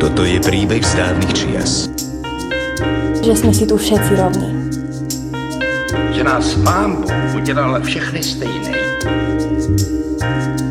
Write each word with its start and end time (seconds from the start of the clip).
Toto 0.00 0.24
je 0.24 0.40
príbeh 0.40 0.80
z 0.80 0.92
dávnych 0.96 1.32
čias. 1.36 1.92
Že 3.20 3.32
sme 3.36 3.52
si 3.52 3.68
tu 3.68 3.76
všetci 3.76 4.12
rovní. 4.16 4.48
Že 6.16 6.22
nás 6.24 6.56
pán 6.64 7.04
Boh 7.04 7.36
udělal 7.36 7.84
všechny 7.84 8.20
stejné. 8.24 8.72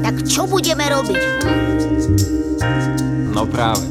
Tak 0.01 0.25
čo 0.25 0.49
budeme 0.49 0.89
robiť? 0.89 1.21
Hm? 1.45 1.61
No 3.29 3.45
práve. 3.45 3.85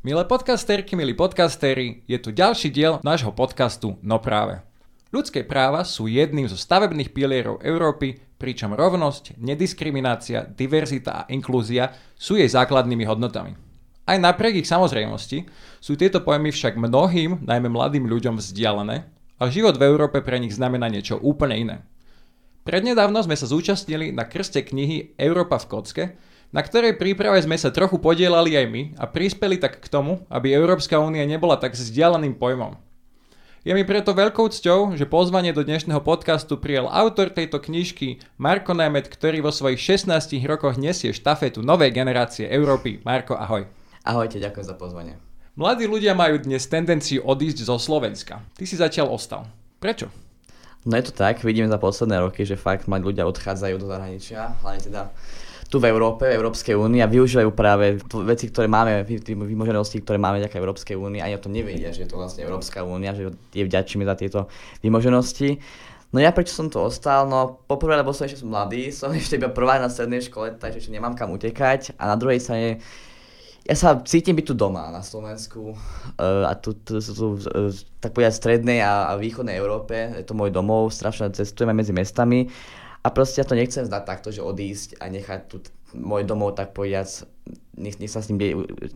Milé 0.00 0.24
podcasterky, 0.24 0.96
milí 0.96 1.12
podcastéri, 1.12 2.08
je 2.08 2.16
tu 2.16 2.32
ďalší 2.32 2.72
diel 2.72 3.04
nášho 3.04 3.36
podcastu 3.36 4.00
No 4.00 4.16
práve. 4.16 4.71
Ľudské 5.12 5.44
práva 5.44 5.84
sú 5.84 6.08
jedným 6.08 6.48
zo 6.48 6.56
stavebných 6.56 7.12
pilierov 7.12 7.60
Európy, 7.60 8.16
pričom 8.40 8.72
rovnosť, 8.72 9.36
nediskriminácia, 9.36 10.48
diverzita 10.48 11.12
a 11.12 11.26
inklúzia 11.28 11.92
sú 12.16 12.40
jej 12.40 12.48
základnými 12.48 13.04
hodnotami. 13.04 13.52
Aj 14.08 14.16
napriek 14.16 14.64
ich 14.64 14.70
samozrejmosti 14.72 15.44
sú 15.84 16.00
tieto 16.00 16.24
pojmy 16.24 16.48
však 16.48 16.80
mnohým, 16.80 17.44
najmä 17.44 17.68
mladým 17.68 18.08
ľuďom 18.08 18.40
vzdialené 18.40 19.04
a 19.36 19.42
život 19.52 19.76
v 19.76 19.84
Európe 19.84 20.24
pre 20.24 20.40
nich 20.40 20.56
znamená 20.56 20.88
niečo 20.88 21.20
úplne 21.20 21.60
iné. 21.60 21.76
Prednedávno 22.64 23.20
sme 23.20 23.36
sa 23.36 23.44
zúčastnili 23.44 24.16
na 24.16 24.24
krste 24.24 24.64
knihy 24.64 25.12
Európa 25.20 25.60
v 25.60 25.68
kocke, 25.68 26.04
na 26.56 26.64
ktorej 26.64 26.96
príprave 26.96 27.36
sme 27.44 27.60
sa 27.60 27.68
trochu 27.68 28.00
podielali 28.00 28.56
aj 28.56 28.66
my 28.70 28.82
a 28.96 29.04
prispeli 29.04 29.60
tak 29.60 29.76
k 29.76 29.92
tomu, 29.92 30.24
aby 30.32 30.56
Európska 30.56 30.96
únia 30.96 31.28
nebola 31.28 31.60
tak 31.60 31.76
vzdialeným 31.76 32.40
pojmom. 32.40 32.91
Je 33.62 33.70
mi 33.70 33.86
preto 33.86 34.10
veľkou 34.10 34.50
cťou, 34.50 34.98
že 34.98 35.06
pozvanie 35.06 35.54
do 35.54 35.62
dnešného 35.62 36.02
podcastu 36.02 36.58
prijal 36.58 36.90
autor 36.90 37.30
tejto 37.30 37.62
knižky 37.62 38.18
Marko 38.34 38.74
Nemet, 38.74 39.06
ktorý 39.06 39.38
vo 39.38 39.54
svojich 39.54 40.02
16 40.02 40.10
rokoch 40.50 40.74
nesie 40.74 41.14
štafetu 41.14 41.62
novej 41.62 41.94
generácie 41.94 42.50
Európy. 42.50 42.98
Marko, 43.06 43.38
ahoj. 43.38 43.70
Ahojte, 44.02 44.42
ďakujem 44.42 44.66
za 44.66 44.74
pozvanie. 44.74 45.14
Mladí 45.54 45.86
ľudia 45.86 46.10
majú 46.10 46.42
dnes 46.42 46.66
tendenciu 46.66 47.22
odísť 47.22 47.62
zo 47.62 47.78
Slovenska. 47.78 48.42
Ty 48.58 48.64
si 48.66 48.74
zatiaľ 48.74 49.14
ostal. 49.14 49.46
Prečo? 49.78 50.10
No 50.82 50.98
je 50.98 51.06
to 51.06 51.14
tak, 51.14 51.46
vidíme 51.46 51.70
za 51.70 51.78
posledné 51.78 52.18
roky, 52.18 52.42
že 52.42 52.58
fakt 52.58 52.90
mladí 52.90 53.14
ľudia 53.14 53.30
odchádzajú 53.30 53.78
do 53.78 53.86
zahraničia, 53.86 54.58
hlavne 54.58 54.82
teda 54.82 55.14
tu 55.72 55.80
v 55.80 55.88
Európe, 55.88 56.28
v 56.28 56.36
Európskej 56.36 56.76
únii 56.76 57.00
a 57.00 57.08
využívajú 57.08 57.48
práve 57.56 57.96
veci, 58.28 58.52
ktoré 58.52 58.68
máme, 58.68 59.08
vymoženosti, 59.08 60.04
ktoré 60.04 60.20
máme 60.20 60.44
ďaká 60.44 60.60
Európskej 60.60 61.00
únii, 61.00 61.24
ani 61.24 61.32
o 61.32 61.40
tom 61.40 61.56
nevedia, 61.56 61.88
že 61.96 62.04
je 62.04 62.12
to 62.12 62.20
vlastne 62.20 62.44
Európska 62.44 62.84
únia, 62.84 63.16
že 63.16 63.32
je 63.56 63.64
vďačíme 63.64 64.04
za 64.04 64.12
tieto 64.12 64.52
vymoženosti. 64.84 65.56
No 66.12 66.20
ja 66.20 66.28
prečo 66.28 66.52
som 66.52 66.68
tu 66.68 66.76
ostal? 66.76 67.24
No 67.24 67.64
poprvé, 67.64 67.96
lebo 67.96 68.12
som 68.12 68.28
ešte 68.28 68.44
mladý, 68.44 68.92
som 69.00 69.16
ešte 69.16 69.40
iba 69.40 69.48
prvá 69.48 69.80
na 69.80 69.88
strednej 69.88 70.20
škole, 70.20 70.60
takže 70.60 70.84
ešte 70.84 70.92
nemám 70.92 71.16
kam 71.16 71.32
utekať 71.32 71.96
a 71.96 72.04
na 72.04 72.20
druhej 72.20 72.44
strane 72.44 72.84
ja 73.64 73.78
sa 73.78 73.96
cítim 74.04 74.36
byť 74.36 74.52
tu 74.52 74.54
doma 74.58 74.92
na 74.92 75.00
Slovensku 75.00 75.72
uh, 75.72 76.44
a 76.44 76.52
tu, 76.52 76.76
tu, 76.76 77.00
tu, 77.00 77.10
tu 77.16 77.26
uh, 77.40 77.72
tak 77.96 78.12
povedať 78.12 78.36
strednej 78.36 78.84
a, 78.84 79.08
a 79.08 79.16
východnej 79.16 79.56
Európe, 79.56 79.96
je 80.20 80.26
to 80.26 80.36
môj 80.36 80.52
domov, 80.52 80.92
strašne 80.92 81.32
cestujeme 81.32 81.72
medzi 81.72 81.96
mestami 81.96 82.52
a 83.02 83.08
proste 83.10 83.42
ja 83.42 83.46
to 83.46 83.58
nechcem 83.58 83.82
zdať 83.82 84.02
takto, 84.06 84.28
že 84.30 84.46
odísť 84.46 85.02
a 85.02 85.10
nechať 85.10 85.40
tu 85.50 85.58
môj 85.92 86.24
domov 86.24 86.56
tak 86.56 86.72
povedať, 86.72 87.28
nech, 87.76 88.00
nech 88.00 88.08
sa 88.08 88.24
s 88.24 88.32
ním 88.32 88.40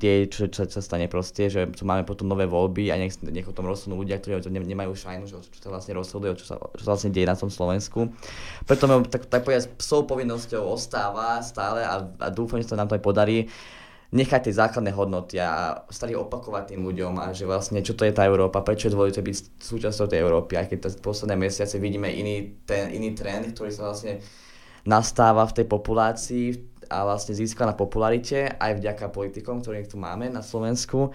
deje, 0.00 0.32
čo, 0.32 0.48
čo, 0.48 0.64
čo, 0.64 0.80
sa 0.80 0.82
stane 0.84 1.10
proste, 1.12 1.52
že 1.52 1.68
tu 1.76 1.84
máme 1.84 2.08
potom 2.08 2.24
nové 2.24 2.48
voľby 2.48 2.88
a 2.88 2.96
nech, 2.96 3.20
nech 3.20 3.44
o 3.44 3.52
tom 3.52 3.68
rozhodnú 3.68 4.00
ľudia, 4.00 4.16
ktorí 4.16 4.40
to 4.40 4.48
nemajú 4.48 4.96
šajnu, 4.96 5.28
že, 5.28 5.44
čo 5.44 5.60
sa 5.60 5.68
vlastne 5.68 5.92
rozhoduje, 5.92 6.40
čo 6.40 6.46
sa, 6.48 6.56
čo 6.56 6.82
sa 6.82 6.90
vlastne 6.96 7.12
deje 7.12 7.28
na 7.28 7.36
tom 7.36 7.52
Slovensku. 7.52 8.08
Preto 8.64 8.88
tak, 9.12 9.28
tak 9.28 9.44
povedať, 9.44 9.68
psou 9.76 10.08
povinnosťou 10.08 10.64
ostáva 10.64 11.44
stále 11.44 11.84
a, 11.84 12.00
a 12.00 12.28
dúfam, 12.32 12.62
že 12.62 12.72
sa 12.72 12.80
nám 12.80 12.88
to 12.88 12.96
aj 12.96 13.04
podarí 13.04 13.52
nechať 14.14 14.50
tie 14.50 14.54
základné 14.54 14.94
hodnoty 14.94 15.42
a 15.42 15.82
stali 15.90 16.14
opakovať 16.14 16.74
tým 16.74 16.86
ľuďom 16.86 17.19
a 17.19 17.34
že 17.34 17.42
vlastne 17.42 17.82
čo 17.82 17.98
to 17.98 18.06
je 18.06 18.14
tá 18.14 18.22
Európa, 18.22 18.62
prečo 18.62 18.86
je 18.86 18.94
dôležité 18.94 19.22
byť 19.22 19.36
súčasťou 19.58 20.06
tej 20.06 20.22
Európy, 20.22 20.54
aj 20.54 20.66
keď 20.70 20.78
posledné 21.03 21.34
mesiace 21.34 21.82
vidíme 21.82 22.06
iný, 22.06 22.62
ten, 22.62 22.94
iný 22.94 23.19
trend, 23.19 23.50
ktorý 23.50 23.70
sa 23.75 23.91
vlastne 23.91 24.22
nastáva 24.86 25.42
v 25.50 25.56
tej 25.58 25.66
populácii 25.66 26.47
a 26.86 27.03
vlastne 27.03 27.34
získa 27.34 27.66
na 27.66 27.75
popularite 27.75 28.54
aj 28.54 28.78
vďaka 28.78 29.10
politikom, 29.10 29.58
ktorých 29.58 29.91
tu 29.91 29.98
máme 29.98 30.31
na 30.31 30.47
Slovensku 30.47 31.10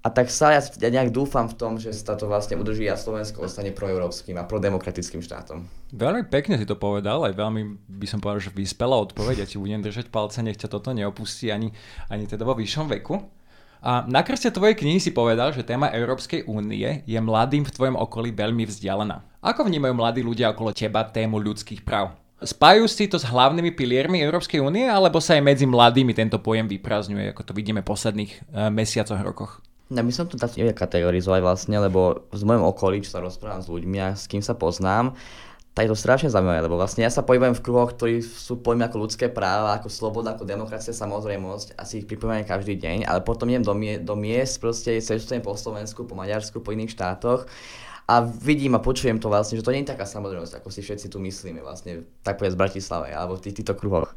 a 0.00 0.08
tak 0.08 0.32
sa 0.32 0.56
ja, 0.56 0.64
ja 0.64 0.88
nejak 0.88 1.12
dúfam 1.12 1.44
v 1.44 1.56
tom, 1.60 1.76
že 1.76 1.92
sa 1.92 2.16
to 2.16 2.24
vlastne 2.24 2.56
udrží 2.56 2.88
a 2.88 2.96
Slovensko 2.96 3.44
ostane 3.44 3.68
proeurópskym 3.68 4.32
a 4.40 4.48
prodemokratickým 4.48 5.20
štátom. 5.20 5.68
Veľmi 5.92 6.24
pekne 6.24 6.56
si 6.56 6.64
to 6.64 6.72
povedal, 6.72 7.28
aj 7.28 7.36
veľmi 7.36 7.84
by 7.84 8.06
som 8.08 8.16
povedal, 8.16 8.40
že 8.40 8.56
vyspela 8.56 8.96
odpoveď. 8.96 9.44
Ja 9.44 9.46
ti 9.48 9.60
budem 9.60 9.84
držať 9.84 10.08
palce, 10.08 10.40
nech 10.40 10.56
ťa 10.56 10.72
toto 10.72 10.96
neopustí 10.96 11.52
ani, 11.52 11.76
ani 12.08 12.24
teda 12.24 12.48
vo 12.48 12.56
vyššom 12.56 12.88
veku. 12.96 13.20
A 13.80 14.04
na 14.08 14.20
krste 14.24 14.52
tvojej 14.52 14.76
knihy 14.76 15.00
si 15.00 15.12
povedal, 15.12 15.52
že 15.52 15.64
téma 15.64 15.92
Európskej 15.92 16.48
únie 16.48 17.04
je 17.04 17.20
mladým 17.20 17.64
v 17.64 17.72
tvojom 17.72 17.96
okolí 17.96 18.32
veľmi 18.32 18.68
vzdialená. 18.68 19.24
Ako 19.40 19.68
vnímajú 19.68 19.96
mladí 19.96 20.20
ľudia 20.20 20.52
okolo 20.52 20.72
teba 20.72 21.04
tému 21.04 21.40
ľudských 21.40 21.80
práv? 21.84 22.12
Spájajú 22.40 22.88
si 22.88 23.04
to 23.04 23.20
s 23.20 23.28
hlavnými 23.28 23.76
piliermi 23.76 24.20
Európskej 24.24 24.64
únie, 24.64 24.88
alebo 24.88 25.20
sa 25.20 25.36
aj 25.36 25.44
medzi 25.44 25.68
mladými 25.68 26.16
tento 26.16 26.40
pojem 26.40 26.64
vyprázdňuje, 26.72 27.36
ako 27.36 27.52
to 27.52 27.52
vidíme 27.52 27.84
v 27.84 27.88
posledných 27.88 28.32
uh, 28.32 28.72
mesiacoch, 28.72 29.20
rokoch? 29.20 29.60
Ja 29.90 30.06
by 30.06 30.12
som 30.14 30.30
to 30.30 30.38
tak 30.38 30.54
nevie 30.54 30.70
kategorizovať 30.70 31.40
vlastne, 31.42 31.76
lebo 31.82 32.30
v 32.30 32.42
mojom 32.46 32.62
okolí, 32.70 33.02
čo 33.02 33.18
sa 33.18 33.20
rozprávam 33.20 33.58
s 33.58 33.66
ľuďmi 33.66 33.98
a 33.98 34.14
s 34.14 34.30
kým 34.30 34.38
sa 34.38 34.54
poznám, 34.54 35.18
tak 35.74 35.86
je 35.86 35.92
to 35.94 36.02
strašne 36.02 36.30
zaujímavé, 36.30 36.66
lebo 36.66 36.78
vlastne 36.78 37.06
ja 37.06 37.10
sa 37.14 37.22
pohybujem 37.22 37.54
v 37.54 37.62
kruhoch, 37.62 37.94
ktorí 37.94 38.22
sú 38.22 38.58
pojmy 38.58 38.90
ako 38.90 39.06
ľudské 39.06 39.30
práva, 39.30 39.78
ako 39.78 39.86
sloboda, 39.86 40.34
ako 40.34 40.42
demokracia, 40.42 40.90
samozrejmosť, 40.90 41.78
asi 41.78 42.02
ich 42.02 42.06
pripomínam 42.10 42.42
každý 42.42 42.74
deň, 42.74 43.06
ale 43.06 43.22
potom 43.22 43.46
idem 43.50 43.62
do, 43.62 43.74
mie- 43.74 44.02
do 44.02 44.18
miest, 44.18 44.58
proste 44.58 44.98
cestujem 44.98 45.42
po 45.42 45.54
Slovensku, 45.54 46.06
po 46.06 46.18
Maďarsku, 46.18 46.58
po 46.58 46.74
iných 46.74 46.94
štátoch 46.94 47.46
a 48.10 48.26
vidím 48.26 48.74
a 48.74 48.82
počujem 48.82 49.22
to 49.22 49.30
vlastne, 49.30 49.62
že 49.62 49.66
to 49.66 49.70
nie 49.70 49.86
je 49.86 49.94
taká 49.94 50.02
samozrejmosť, 50.02 50.58
ako 50.58 50.68
si 50.74 50.82
všetci 50.82 51.06
tu 51.06 51.22
myslíme 51.22 51.62
vlastne, 51.62 52.02
tak 52.26 52.42
povedať 52.42 52.58
z 52.58 52.62
Bratislave 52.62 53.14
alebo 53.14 53.38
v 53.38 53.46
tých, 53.46 53.62
týchto 53.62 53.78
kruhoch. 53.78 54.10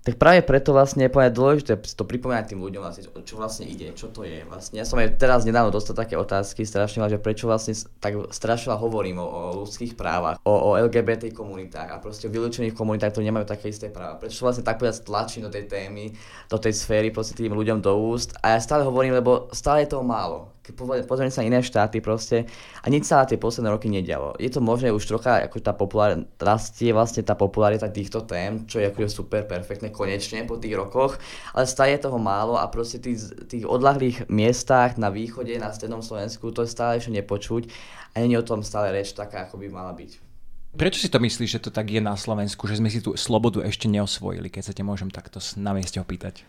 Tak 0.00 0.16
práve 0.16 0.40
preto 0.40 0.72
vlastne 0.72 1.04
je 1.04 1.12
povedať 1.12 1.32
dôležité 1.36 1.72
to 1.76 2.08
pripomínať 2.08 2.56
tým 2.56 2.64
ľuďom 2.64 2.80
vlastne, 2.80 3.04
čo 3.20 3.36
vlastne 3.36 3.68
ide, 3.68 3.92
čo 3.92 4.08
to 4.08 4.24
je 4.24 4.48
vlastne. 4.48 4.80
Ja 4.80 4.88
som 4.88 4.96
aj 4.96 5.20
teraz 5.20 5.44
nedávno 5.44 5.68
dostal 5.68 5.92
také 5.92 6.16
otázky 6.16 6.64
strašne 6.64 7.04
že 7.04 7.20
prečo 7.20 7.44
vlastne 7.44 7.76
tak 8.00 8.16
strašne 8.32 8.72
hovorím 8.80 9.20
o, 9.20 9.28
o 9.28 9.42
ľudských 9.64 10.00
právach, 10.00 10.40
o, 10.40 10.52
o 10.52 10.70
LGBT 10.80 11.28
komunitách 11.36 11.88
a 11.92 12.00
proste 12.00 12.28
o 12.28 12.32
vylúčených 12.32 12.72
komunitách, 12.72 13.12
ktorí 13.12 13.28
nemajú 13.28 13.44
také 13.44 13.68
isté 13.68 13.92
práva. 13.92 14.16
Prečo 14.16 14.40
vlastne 14.40 14.64
tak 14.64 14.80
povedať 14.80 15.04
tlačím 15.04 15.44
do 15.44 15.52
tej 15.52 15.68
témy, 15.68 16.16
do 16.48 16.56
tej 16.56 16.72
sféry 16.72 17.12
proste 17.12 17.36
tým 17.36 17.52
ľuďom 17.52 17.84
do 17.84 17.92
úst 17.92 18.32
a 18.40 18.56
ja 18.56 18.58
stále 18.60 18.88
hovorím, 18.88 19.20
lebo 19.20 19.52
stále 19.52 19.84
je 19.84 19.92
toho 19.92 20.04
málo 20.04 20.48
keď 20.72 21.06
pozrieme 21.06 21.34
sa 21.34 21.44
iné 21.44 21.60
štáty 21.60 22.00
proste 22.00 22.48
a 22.80 22.86
nič 22.88 23.06
sa 23.06 23.22
na 23.22 23.28
tie 23.28 23.36
posledné 23.36 23.68
roky 23.70 23.90
nedialo. 23.90 24.38
Je 24.40 24.48
to 24.48 24.62
možné 24.62 24.94
už 24.94 25.04
trocha, 25.04 25.42
ako 25.42 25.60
tá 25.60 25.76
popularita, 25.76 26.24
rastie 26.40 26.94
vlastne 26.94 27.26
tá 27.26 27.36
popularita 27.36 27.90
týchto 27.92 28.24
tém, 28.24 28.64
čo 28.64 28.80
je 28.80 28.88
ako 28.88 29.10
super 29.10 29.44
perfektné 29.44 29.92
konečne 29.92 30.46
po 30.48 30.56
tých 30.56 30.74
rokoch, 30.74 31.20
ale 31.52 31.68
stále 31.68 31.94
je 31.94 32.06
toho 32.06 32.18
málo 32.18 32.56
a 32.56 32.66
proste 32.70 33.02
tých, 33.02 33.30
tých 33.50 33.64
odlahlých 33.68 34.26
miestach 34.30 34.96
na 34.96 35.12
východe, 35.12 35.52
na 35.58 35.74
strednom 35.74 36.00
Slovensku, 36.00 36.54
to 36.54 36.64
je 36.64 36.70
stále 36.72 36.98
ešte 36.98 37.12
nepočuť 37.12 37.68
a 38.14 38.24
nie 38.24 38.38
o 38.38 38.46
tom 38.46 38.64
stále 38.66 38.90
reč 38.90 39.14
taká, 39.14 39.46
ako 39.46 39.60
by 39.60 39.66
mala 39.70 39.94
byť. 39.94 40.30
Prečo 40.70 41.02
si 41.02 41.10
to 41.10 41.18
myslíš, 41.18 41.58
že 41.58 41.62
to 41.66 41.70
tak 41.74 41.90
je 41.90 41.98
na 41.98 42.14
Slovensku, 42.14 42.70
že 42.70 42.78
sme 42.78 42.86
si 42.86 43.02
tú 43.02 43.18
slobodu 43.18 43.58
ešte 43.66 43.90
neosvojili, 43.90 44.46
keď 44.46 44.70
sa 44.70 44.72
te 44.74 44.86
môžem 44.86 45.10
takto 45.10 45.42
na 45.58 45.74
mieste 45.74 45.98
opýtať? 45.98 46.46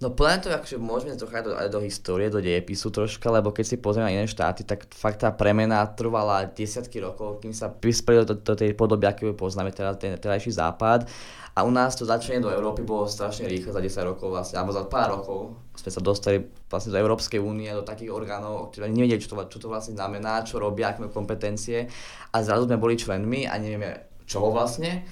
No 0.00 0.08
plne 0.08 0.40
to 0.40 0.48
akože 0.48 0.80
môžeme 0.80 1.12
trocha 1.12 1.44
do, 1.44 1.52
do 1.52 1.84
histórie, 1.84 2.32
do 2.32 2.40
dejepisu 2.40 2.88
troška, 2.88 3.28
lebo 3.28 3.52
keď 3.52 3.64
si 3.68 3.76
pozrieme 3.76 4.08
na 4.08 4.16
iné 4.16 4.24
štáty, 4.24 4.64
tak 4.64 4.88
fakt 4.96 5.20
tá 5.20 5.28
premena 5.28 5.84
trvala 5.92 6.48
desiatky 6.48 7.04
rokov, 7.04 7.44
kým 7.44 7.52
sa 7.52 7.68
prispeli 7.68 8.24
do, 8.24 8.32
do 8.32 8.54
tej 8.56 8.72
podoby, 8.72 9.04
akú 9.04 9.36
poznáme 9.36 9.76
teraz, 9.76 10.00
ten 10.00 10.16
terajší 10.16 10.56
západ. 10.56 11.04
A 11.52 11.68
u 11.68 11.70
nás 11.74 11.92
to 11.92 12.08
začenie 12.08 12.40
do 12.40 12.48
Európy 12.48 12.80
bolo 12.80 13.04
strašne 13.04 13.44
rýchle 13.44 13.76
za 13.76 13.84
10 13.84 14.16
rokov 14.16 14.32
vlastne, 14.32 14.56
alebo 14.56 14.72
za 14.72 14.88
pár 14.88 15.20
rokov 15.20 15.52
sme 15.76 15.92
sa 15.92 16.00
dostali 16.00 16.48
vlastne 16.72 16.96
do 16.96 17.00
Európskej 17.04 17.36
únie, 17.36 17.68
do 17.68 17.84
takých 17.84 18.16
orgánov, 18.16 18.72
ktoré 18.72 18.88
nevedeli, 18.88 19.20
čo 19.20 19.36
to, 19.36 19.36
čo 19.52 19.60
to 19.60 19.68
vlastne 19.68 20.00
znamená, 20.00 20.40
čo 20.48 20.56
robia, 20.56 20.96
aké 20.96 21.12
kompetencie. 21.12 21.92
A 22.32 22.40
zrazu 22.40 22.64
sme 22.64 22.80
boli 22.80 22.96
členmi 22.96 23.44
a 23.44 23.60
nevieme, 23.60 24.08
čo 24.24 24.40
vlastne. 24.48 25.04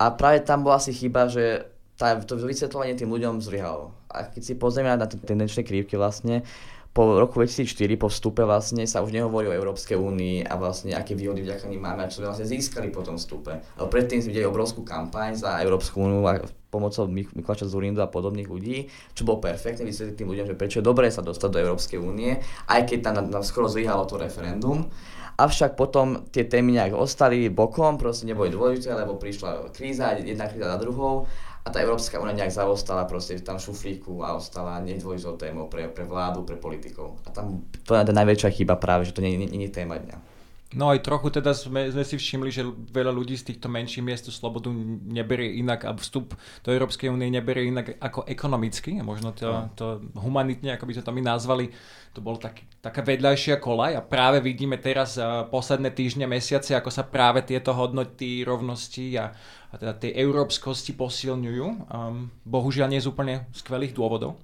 A 0.00 0.16
práve 0.16 0.40
tam 0.44 0.64
bola 0.64 0.80
asi 0.80 0.96
chyba, 0.96 1.28
že 1.28 1.68
tá, 2.00 2.16
to 2.20 2.40
vysvetľovanie 2.40 2.96
tým 2.96 3.10
ľuďom 3.12 3.44
zlyhalo. 3.44 4.03
A 4.14 4.30
keď 4.30 4.42
si 4.46 4.54
pozrieme 4.54 4.94
na 4.94 5.10
tie 5.10 5.18
tendenčné 5.18 5.66
krivky 5.66 5.98
vlastne, 5.98 6.46
po 6.94 7.18
roku 7.18 7.42
2004, 7.42 7.98
po 7.98 8.06
vstupe 8.06 8.46
vlastne 8.46 8.86
sa 8.86 9.02
už 9.02 9.10
nehovorí 9.10 9.50
o 9.50 9.56
Európskej 9.58 9.98
únii 9.98 10.46
a 10.46 10.54
vlastne 10.54 10.94
aké 10.94 11.18
výhody 11.18 11.42
vďaka 11.42 11.66
nim 11.66 11.82
máme 11.82 12.06
a 12.06 12.08
čo 12.08 12.22
sme 12.22 12.30
vlastne 12.30 12.46
získali 12.46 12.94
po 12.94 13.02
tom 13.02 13.18
vstupe. 13.18 13.50
Ale 13.50 13.86
predtým 13.90 14.22
sme 14.22 14.30
videli 14.30 14.46
obrovskú 14.46 14.86
kampaň 14.86 15.34
za 15.34 15.58
Európsku 15.58 15.98
úniu 15.98 16.22
a 16.22 16.38
pomocou 16.70 17.10
Mik- 17.10 17.34
Mikuláša 17.34 17.66
Zurindu 17.66 17.98
a 17.98 18.06
podobných 18.06 18.46
ľudí, 18.46 18.86
čo 19.10 19.26
bolo 19.26 19.42
perfektné 19.42 19.82
vysvetliť 19.82 20.14
tým 20.22 20.30
ľuďom, 20.30 20.46
že 20.46 20.54
prečo 20.54 20.78
je 20.78 20.86
dobré 20.86 21.10
sa 21.10 21.26
dostať 21.26 21.50
do 21.50 21.62
Európskej 21.66 21.98
únie, 21.98 22.38
aj 22.70 22.80
keď 22.86 22.98
tam, 23.10 23.14
tam 23.26 23.42
skoro 23.42 23.66
zlyhalo 23.66 24.06
to 24.06 24.14
referendum. 24.14 24.86
avšak 25.34 25.74
potom 25.74 26.30
tie 26.30 26.46
témy 26.46 26.78
nejak 26.78 26.94
ostali 26.94 27.50
bokom, 27.50 27.98
proste 27.98 28.22
neboli 28.22 28.54
dôležité, 28.54 28.94
lebo 28.94 29.18
prišla 29.18 29.74
kríza, 29.74 30.14
jedna 30.14 30.46
kríza 30.46 30.70
za 30.70 30.78
druhou 30.78 31.26
a 31.64 31.72
tá 31.72 31.80
Európska 31.80 32.20
únia 32.20 32.44
nejak 32.44 32.52
zaostala 32.52 33.08
proste 33.08 33.40
tam 33.40 33.56
šuflíku 33.56 34.20
a 34.20 34.36
ostala 34.36 34.84
nedôležitou 34.84 35.40
témou 35.40 35.72
pre, 35.72 35.88
pre 35.88 36.04
vládu, 36.04 36.44
pre 36.44 36.60
politikov. 36.60 37.16
A 37.24 37.32
tam 37.32 37.64
to 37.88 37.96
je 37.96 38.04
najväčšia 38.04 38.52
chyba 38.52 38.76
práve, 38.76 39.08
že 39.08 39.16
to 39.16 39.24
nie 39.24 39.48
je 39.48 39.72
téma 39.72 39.96
dňa. 39.96 40.33
No 40.74 40.90
aj 40.90 41.06
trochu 41.06 41.30
teda 41.30 41.54
sme, 41.54 41.86
sme 41.90 42.02
si 42.02 42.18
všimli, 42.18 42.50
že 42.50 42.66
veľa 42.66 43.14
ľudí 43.14 43.38
z 43.38 43.54
týchto 43.54 43.70
menších 43.70 44.02
miest 44.02 44.26
tú 44.26 44.32
slobodu 44.34 44.68
neberie 45.06 45.62
inak 45.62 45.86
a 45.86 45.94
vstup 45.94 46.34
do 46.66 46.68
Európskej 46.74 47.10
únie 47.10 47.30
neberie 47.30 47.70
inak 47.70 47.94
ako 48.02 48.26
ekonomicky, 48.26 48.98
možno 48.98 49.30
to, 49.30 49.70
to 49.78 50.02
humanitne, 50.18 50.74
ako 50.74 50.90
by 50.90 50.92
sme 50.98 51.06
to 51.06 51.14
my 51.14 51.22
nazvali, 51.22 51.66
to 52.10 52.18
bol 52.18 52.34
tak, 52.38 52.66
taká 52.82 53.06
vedľajšia 53.06 53.62
kolaj 53.62 53.98
a 53.98 54.02
práve 54.02 54.42
vidíme 54.42 54.78
teraz 54.78 55.14
uh, 55.18 55.46
posledné 55.46 55.94
týždne, 55.94 56.26
mesiace, 56.26 56.74
ako 56.74 56.90
sa 56.90 57.06
práve 57.06 57.46
tieto 57.46 57.70
hodnoty 57.70 58.42
rovnosti 58.42 59.14
a, 59.18 59.30
a 59.70 59.74
teda 59.78 59.94
tie 59.98 60.10
európskosti 60.18 60.94
posilňujú. 60.94 61.66
Um, 61.90 62.30
bohužiaľ 62.46 62.90
nie 62.90 63.02
z 63.02 63.10
úplne 63.10 63.46
skvelých 63.54 63.94
dôvodov. 63.94 64.38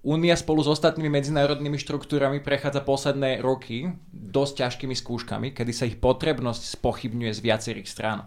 Únia 0.00 0.32
spolu 0.32 0.64
s 0.64 0.72
ostatnými 0.80 1.12
medzinárodnými 1.12 1.76
štruktúrami 1.76 2.40
prechádza 2.40 2.80
posledné 2.80 3.44
roky 3.44 3.92
dosť 4.08 4.64
ťažkými 4.64 4.96
skúškami, 4.96 5.52
kedy 5.52 5.72
sa 5.76 5.84
ich 5.84 6.00
potrebnosť 6.00 6.80
spochybňuje 6.80 7.32
z 7.36 7.40
viacerých 7.44 7.88
strán. 7.88 8.24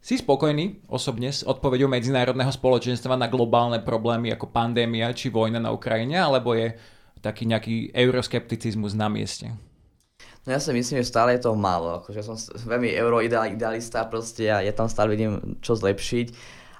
Si 0.00 0.16
spokojný 0.16 0.88
osobne 0.88 1.28
s 1.28 1.44
odpovedou 1.44 1.92
medzinárodného 1.92 2.48
spoločenstva 2.48 3.20
na 3.20 3.28
globálne 3.28 3.84
problémy 3.84 4.32
ako 4.32 4.48
pandémia 4.48 5.12
či 5.12 5.28
vojna 5.28 5.60
na 5.60 5.76
Ukrajine, 5.76 6.24
alebo 6.24 6.56
je 6.56 6.72
taký 7.20 7.44
nejaký 7.44 7.92
euroskepticizmus 7.92 8.96
na 8.96 9.12
mieste? 9.12 9.52
No 10.48 10.56
ja 10.56 10.60
si 10.62 10.72
myslím, 10.72 11.04
že 11.04 11.12
stále 11.12 11.36
je 11.36 11.44
to 11.44 11.52
málo. 11.52 12.00
Akože 12.00 12.24
som 12.24 12.40
veľmi 12.64 12.96
euroidealista 12.96 14.08
proste 14.08 14.48
a 14.48 14.64
ja 14.64 14.72
tam 14.72 14.88
stále 14.88 15.12
vidím 15.12 15.60
čo 15.60 15.76
zlepšiť. 15.76 16.26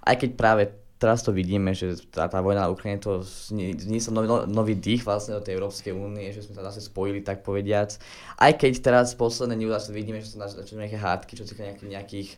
Aj 0.09 0.17
keď 0.17 0.31
práve 0.33 0.73
teraz 0.99 1.23
to 1.23 1.31
vidíme, 1.31 1.71
že 1.73 1.95
tá, 2.11 2.27
tá 2.27 2.43
vojna 2.43 2.67
na 2.67 2.73
Ukrajine 2.75 2.99
to 2.99 3.23
zniesla 3.23 4.13
nový, 4.13 4.29
nový 4.51 4.75
dých 4.75 5.07
vlastne 5.07 5.39
do 5.39 5.43
tej 5.43 5.57
Európskej 5.57 5.95
únie, 5.95 6.35
že 6.35 6.43
sme 6.45 6.59
sa 6.59 6.67
zase 6.69 6.91
spojili, 6.91 7.23
tak 7.23 7.47
povediac. 7.47 7.95
Aj 8.37 8.53
keď 8.53 8.83
teraz 8.83 9.15
posledné 9.15 9.55
news 9.55 9.87
vidíme, 9.95 10.19
že 10.19 10.35
sa 10.35 10.51
začínajú 10.51 10.83
nejaké 10.85 10.99
hádky, 10.99 11.33
čo 11.39 11.47
týka 11.47 11.63
nejakých, 11.63 11.89
nejakých 11.95 12.29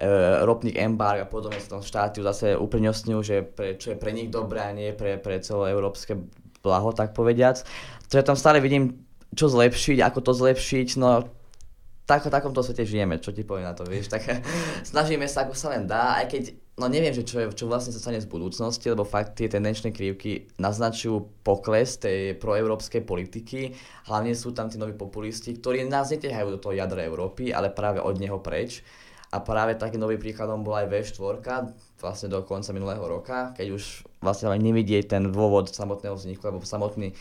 uh, 0.00 0.42
ropných 0.48 0.80
embarg 0.80 1.20
a 1.20 1.28
podobne 1.28 1.60
sa 1.60 1.78
tam 1.78 1.84
štáty 1.84 2.24
zase 2.24 2.56
uprednostňujú, 2.56 3.20
že 3.20 3.36
pre, 3.44 3.76
čo 3.76 3.92
je 3.92 4.00
pre 4.00 4.16
nich 4.16 4.32
dobré 4.32 4.64
a 4.64 4.72
nie 4.72 4.96
pre, 4.96 5.20
pre 5.20 5.44
celé 5.44 5.76
európske 5.76 6.16
blaho, 6.64 6.96
tak 6.96 7.12
povediac. 7.12 7.60
Takže 8.08 8.24
tam 8.24 8.40
stále 8.40 8.64
vidím, 8.64 9.04
čo 9.36 9.52
zlepšiť, 9.52 10.00
ako 10.00 10.18
to 10.24 10.32
zlepšiť, 10.32 10.96
no 10.96 11.28
tak, 12.08 12.24
v 12.24 12.32
takomto 12.32 12.64
svete 12.64 12.88
žijeme, 12.88 13.20
čo 13.20 13.36
ti 13.36 13.44
poviem 13.44 13.68
na 13.68 13.76
to, 13.76 13.84
vieš, 13.84 14.08
tak 14.08 14.24
snažíme 14.90 15.28
sa, 15.28 15.44
ako 15.44 15.52
sa 15.52 15.76
len 15.76 15.84
dá, 15.84 16.16
aj 16.24 16.26
keď 16.32 16.42
no 16.80 16.86
neviem, 16.88 17.12
že 17.12 17.26
čo, 17.26 17.42
je, 17.42 17.52
čo 17.52 17.68
vlastne 17.68 17.92
sa 17.92 18.00
stane 18.00 18.22
z 18.22 18.30
budúcnosti, 18.30 18.88
lebo 18.88 19.04
fakt 19.04 19.36
tie 19.36 19.50
tendenčné 19.50 19.92
krivky 19.92 20.48
naznačujú 20.56 21.44
pokles 21.44 22.00
tej 22.00 22.38
proeurópskej 22.38 23.02
politiky. 23.04 23.74
Hlavne 24.08 24.32
sú 24.32 24.54
tam 24.54 24.70
tí 24.70 24.80
noví 24.80 24.94
populisti, 24.94 25.58
ktorí 25.58 25.84
nás 25.84 26.08
netehajú 26.08 26.56
do 26.56 26.62
toho 26.62 26.78
jadra 26.78 27.04
Európy, 27.04 27.50
ale 27.52 27.68
práve 27.74 28.00
od 28.00 28.16
neho 28.16 28.40
preč. 28.40 28.80
A 29.28 29.44
práve 29.44 29.76
takým 29.76 30.00
novým 30.00 30.16
príkladom 30.16 30.64
bola 30.64 30.88
aj 30.88 31.12
V4, 31.12 31.44
vlastne 32.00 32.32
do 32.32 32.40
konca 32.48 32.72
minulého 32.72 33.04
roka, 33.04 33.52
keď 33.52 33.76
už 33.76 34.08
vlastne 34.24 34.48
nevidieť 34.56 35.12
ten 35.12 35.28
dôvod 35.28 35.68
samotného 35.68 36.16
vzniku, 36.16 36.48
alebo 36.48 36.64
samotný 36.64 37.12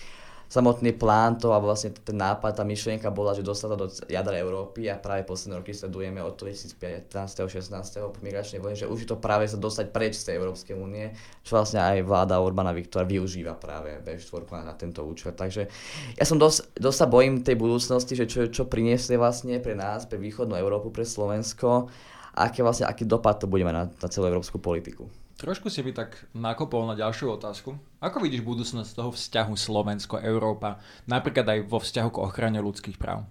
samotný 0.47 0.95
plán 0.95 1.35
to 1.35 1.51
a 1.51 1.59
vlastne 1.59 1.91
ten 1.91 2.15
nápad, 2.15 2.55
tá 2.55 2.63
myšlienka 2.63 3.11
bola, 3.11 3.35
že 3.35 3.43
dostať 3.43 3.69
do 3.75 3.87
jadra 4.07 4.39
Európy 4.39 4.87
a 4.87 4.95
práve 4.95 5.27
posledné 5.27 5.59
roky 5.59 5.75
sledujeme 5.75 6.23
od 6.23 6.39
2015. 6.39 7.11
16. 7.11 7.71
po 7.99 8.19
migračnej 8.23 8.63
vojne, 8.63 8.79
že 8.79 8.87
už 8.87 9.03
je 9.03 9.09
to 9.11 9.17
práve 9.19 9.43
sa 9.47 9.59
dostať 9.59 9.91
preč 9.91 10.15
z 10.15 10.31
tej 10.31 10.35
Európskej 10.39 10.75
únie, 10.79 11.11
čo 11.43 11.59
vlastne 11.59 11.83
aj 11.83 12.07
vláda 12.07 12.39
Orbána 12.39 12.71
Viktora 12.71 13.03
využíva 13.03 13.59
práve 13.59 13.99
V4 14.03 14.47
na, 14.63 14.73
tento 14.73 15.03
účel. 15.03 15.35
Takže 15.35 15.67
ja 16.15 16.25
som 16.25 16.39
dosť, 16.39 16.79
dosť 16.79 16.97
sa 16.97 17.07
bojím 17.07 17.43
tej 17.43 17.59
budúcnosti, 17.59 18.15
že 18.15 18.25
čo, 18.25 18.47
čo 18.47 18.63
priniesie 18.71 19.19
vlastne 19.19 19.59
pre 19.59 19.75
nás, 19.75 20.07
pre 20.07 20.15
východnú 20.15 20.55
Európu, 20.55 20.95
pre 20.95 21.03
Slovensko 21.03 21.91
aké 22.37 22.61
vlastne, 22.61 22.85
aký 22.85 23.03
dopad 23.03 23.41
to 23.41 23.49
bude 23.49 23.65
mať 23.65 23.73
na, 23.73 23.83
na 23.89 24.07
celú 24.07 24.29
európsku 24.29 24.61
politiku. 24.61 25.09
Trošku 25.37 25.69
si 25.69 25.85
by 25.85 25.93
tak 25.93 26.09
nakopol 26.33 26.89
na 26.89 26.97
ďalšiu 26.97 27.37
otázku. 27.37 27.77
Ako 28.01 28.21
vidíš 28.21 28.41
budúcnosť 28.41 28.97
toho 28.97 29.13
vzťahu 29.13 29.53
Slovensko-Európa, 29.53 30.81
napríklad 31.05 31.45
aj 31.45 31.59
vo 31.69 31.77
vzťahu 31.77 32.09
k 32.09 32.21
ochrane 32.21 32.57
ľudských 32.57 32.97
práv? 32.97 33.25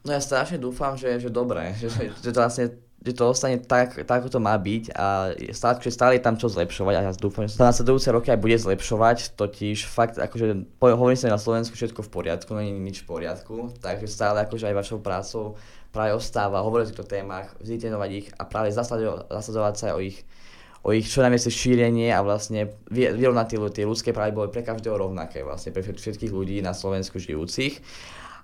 No 0.00 0.16
ja 0.16 0.20
strašne 0.22 0.56
dúfam, 0.56 0.96
že, 0.96 1.18
že 1.20 1.28
dobre, 1.28 1.76
že, 1.76 1.92
že, 1.92 2.08
že 2.08 2.30
to 2.32 2.40
vlastne 2.40 2.72
že 3.06 3.14
to 3.14 3.30
ostane 3.30 3.62
tak, 3.62 3.94
tak, 4.02 4.18
ako 4.18 4.34
to 4.34 4.40
má 4.42 4.58
byť 4.58 4.90
a 4.98 5.30
stále, 5.54 5.78
stále 5.86 6.18
je 6.18 6.26
tam 6.26 6.34
čo 6.34 6.50
zlepšovať 6.50 6.94
a 6.98 7.00
ja 7.06 7.12
dúfam, 7.14 7.46
že 7.46 7.54
sa 7.54 7.70
nasledujúce 7.70 8.10
roky 8.10 8.34
aj 8.34 8.42
bude 8.42 8.58
zlepšovať, 8.58 9.38
totiž 9.38 9.86
fakt, 9.86 10.18
akože 10.18 10.66
hovorím 10.82 11.14
sa 11.14 11.30
na 11.30 11.38
Slovensku 11.38 11.78
všetko 11.78 12.02
v 12.02 12.10
poriadku, 12.10 12.50
nie 12.58 12.74
je 12.74 12.82
nič 12.82 12.96
v 13.06 13.06
poriadku, 13.06 13.70
takže 13.78 14.10
stále 14.10 14.42
akože 14.42 14.66
aj 14.66 14.74
vašou 14.74 14.98
prácou 14.98 15.54
práve 15.94 16.18
ostáva 16.18 16.66
hovoriť 16.66 16.84
o 16.84 16.90
týchto 16.90 17.06
témach, 17.06 17.54
zitenovať 17.62 18.10
ich 18.10 18.26
a 18.34 18.42
práve 18.42 18.74
zasadzovať 18.74 19.74
sa 19.78 19.94
o 19.94 20.02
ich 20.02 20.26
o 20.86 20.94
ich 20.94 21.10
čo 21.10 21.18
najviac 21.18 21.50
šírenie 21.50 22.14
a 22.14 22.22
vlastne 22.22 22.70
vyrovnať 22.94 23.58
tie 23.74 23.82
ľudské 23.82 24.14
práve 24.14 24.30
boli 24.30 24.54
pre 24.54 24.62
každého 24.62 24.94
rovnaké, 24.94 25.42
vlastne 25.42 25.74
pre 25.74 25.82
všetkých 25.82 26.30
ľudí 26.30 26.62
na 26.62 26.70
Slovensku 26.70 27.18
žijúcich. 27.18 27.82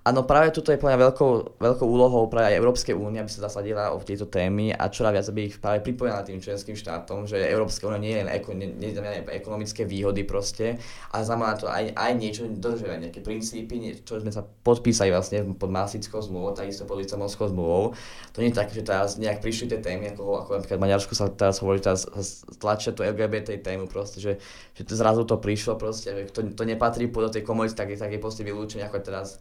Áno, 0.03 0.27
práve 0.27 0.51
toto 0.51 0.75
je 0.75 0.83
plne 0.83 0.99
veľkou, 0.99 1.63
veľkou 1.63 1.87
úlohou 1.87 2.27
práve 2.27 2.51
aj 2.51 2.59
Európskej 2.59 2.91
únie, 2.91 3.23
aby 3.23 3.31
sa 3.31 3.47
zasadila 3.47 3.95
o 3.95 4.03
tieto 4.03 4.27
témy 4.27 4.75
a 4.75 4.91
čo 4.91 5.07
viac 5.07 5.31
aby 5.31 5.47
ich 5.47 5.63
práve 5.63 5.79
pripojila 5.79 6.27
tým 6.27 6.43
členským 6.43 6.75
štátom, 6.75 7.31
že 7.31 7.39
Európska 7.39 7.87
únia 7.87 8.03
nie 8.03 8.11
je 8.11 8.19
len 8.19 8.31
eko, 8.35 8.51
nie, 8.51 8.67
nie, 8.67 8.91
nie 8.91 9.23
ekonomické 9.31 9.87
výhody 9.87 10.27
proste, 10.27 10.83
ale 11.15 11.23
znamená 11.23 11.55
to 11.55 11.71
aj, 11.71 11.95
aj 11.95 12.13
niečo 12.19 12.51
dodržovať, 12.51 12.99
nejaké 12.99 13.23
princípy, 13.23 14.03
čo 14.03 14.19
sme 14.19 14.35
sa 14.35 14.43
podpísali 14.43 15.15
vlastne 15.15 15.47
pod 15.55 15.71
Masickou 15.71 16.19
zmluvou, 16.19 16.51
takisto 16.51 16.83
pod 16.83 16.99
Lisabonskou 16.99 17.55
zmluvou. 17.55 17.95
To 18.35 18.43
nie 18.43 18.51
je 18.51 18.59
také, 18.59 18.75
že 18.75 18.83
teraz 18.83 19.23
nejak 19.23 19.39
prišli 19.39 19.71
tie 19.71 19.79
témy, 19.79 20.19
ako, 20.19 20.43
ako 20.43 20.51
napríklad 20.59 20.79
v 20.83 20.85
Maďarsku 20.91 21.15
sa 21.15 21.31
teraz 21.31 21.63
hovorí, 21.63 21.79
teraz 21.79 22.11
tlačia 22.59 22.91
tú 22.91 23.07
LGBT 23.07 23.55
tému 23.63 23.87
proste, 23.87 24.19
že, 24.19 24.43
že 24.75 24.83
to 24.83 24.99
zrazu 24.99 25.23
to 25.23 25.39
prišlo 25.39 25.79
proste, 25.79 26.11
že 26.11 26.35
to, 26.35 26.43
to 26.59 26.67
nepatrí 26.67 27.07
pod 27.07 27.31
tej 27.31 27.47
komunity, 27.47 27.79
tak, 27.79 27.95
tak 27.95 28.11
je 28.11 28.19
proste 28.19 28.43
vylúčené 28.43 28.91
ako 28.91 28.99
teraz 28.99 29.39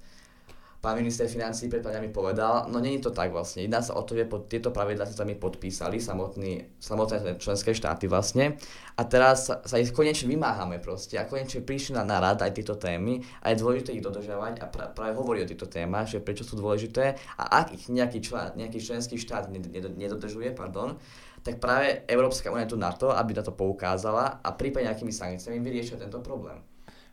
pán 0.81 0.97
minister 0.97 1.29
financí 1.29 1.69
pred 1.69 1.85
pár 1.85 1.93
povedal, 2.09 2.65
no 2.73 2.81
není 2.81 2.97
to 2.97 3.13
tak 3.13 3.29
vlastne. 3.29 3.69
Jedná 3.69 3.85
sa 3.85 3.93
o 3.93 4.01
to, 4.01 4.17
že 4.17 4.25
pod 4.25 4.49
tieto 4.49 4.73
pravidlá 4.73 5.05
sa 5.05 5.21
mi 5.21 5.37
podpísali 5.37 6.01
samotný, 6.01 6.81
samotné 6.81 7.37
členské 7.37 7.77
štáty 7.77 8.09
vlastne 8.09 8.57
a 8.97 9.05
teraz 9.05 9.53
sa, 9.53 9.77
ich 9.77 9.93
konečne 9.93 10.25
vymáhame 10.25 10.81
proste 10.81 11.21
a 11.21 11.29
konečne 11.29 11.61
prišli 11.61 11.93
na, 11.93 12.01
narad 12.01 12.41
aj 12.41 12.57
tieto 12.57 12.73
témy 12.73 13.21
a 13.45 13.53
je 13.53 13.61
dôležité 13.61 13.93
ich 13.93 14.01
dodržovať 14.01 14.57
a 14.57 14.65
pra, 14.65 14.89
práve 14.89 15.13
hovorí 15.13 15.45
o 15.45 15.47
týchto 15.47 15.69
témach, 15.69 16.09
že 16.09 16.17
prečo 16.17 16.41
sú 16.41 16.57
dôležité 16.57 17.13
a 17.37 17.61
ak 17.61 17.77
ich 17.77 17.85
nejaký, 17.85 18.17
člen, 18.25 18.57
nejaký 18.57 18.81
členský 18.81 19.21
štát 19.21 19.53
nedodržuje, 19.93 20.49
pardon, 20.57 20.97
tak 21.45 21.61
práve 21.61 22.05
Európska 22.09 22.49
únia 22.49 22.65
je 22.65 22.73
tu 22.73 22.77
na 22.81 22.89
to, 22.93 23.13
aby 23.13 23.37
na 23.37 23.45
to 23.45 23.53
poukázala 23.53 24.41
a 24.41 24.49
prípadne 24.53 24.89
nejakými 24.89 25.13
sankciami 25.13 25.61
vyriešila 25.61 26.09
tento 26.09 26.21
problém. 26.25 26.57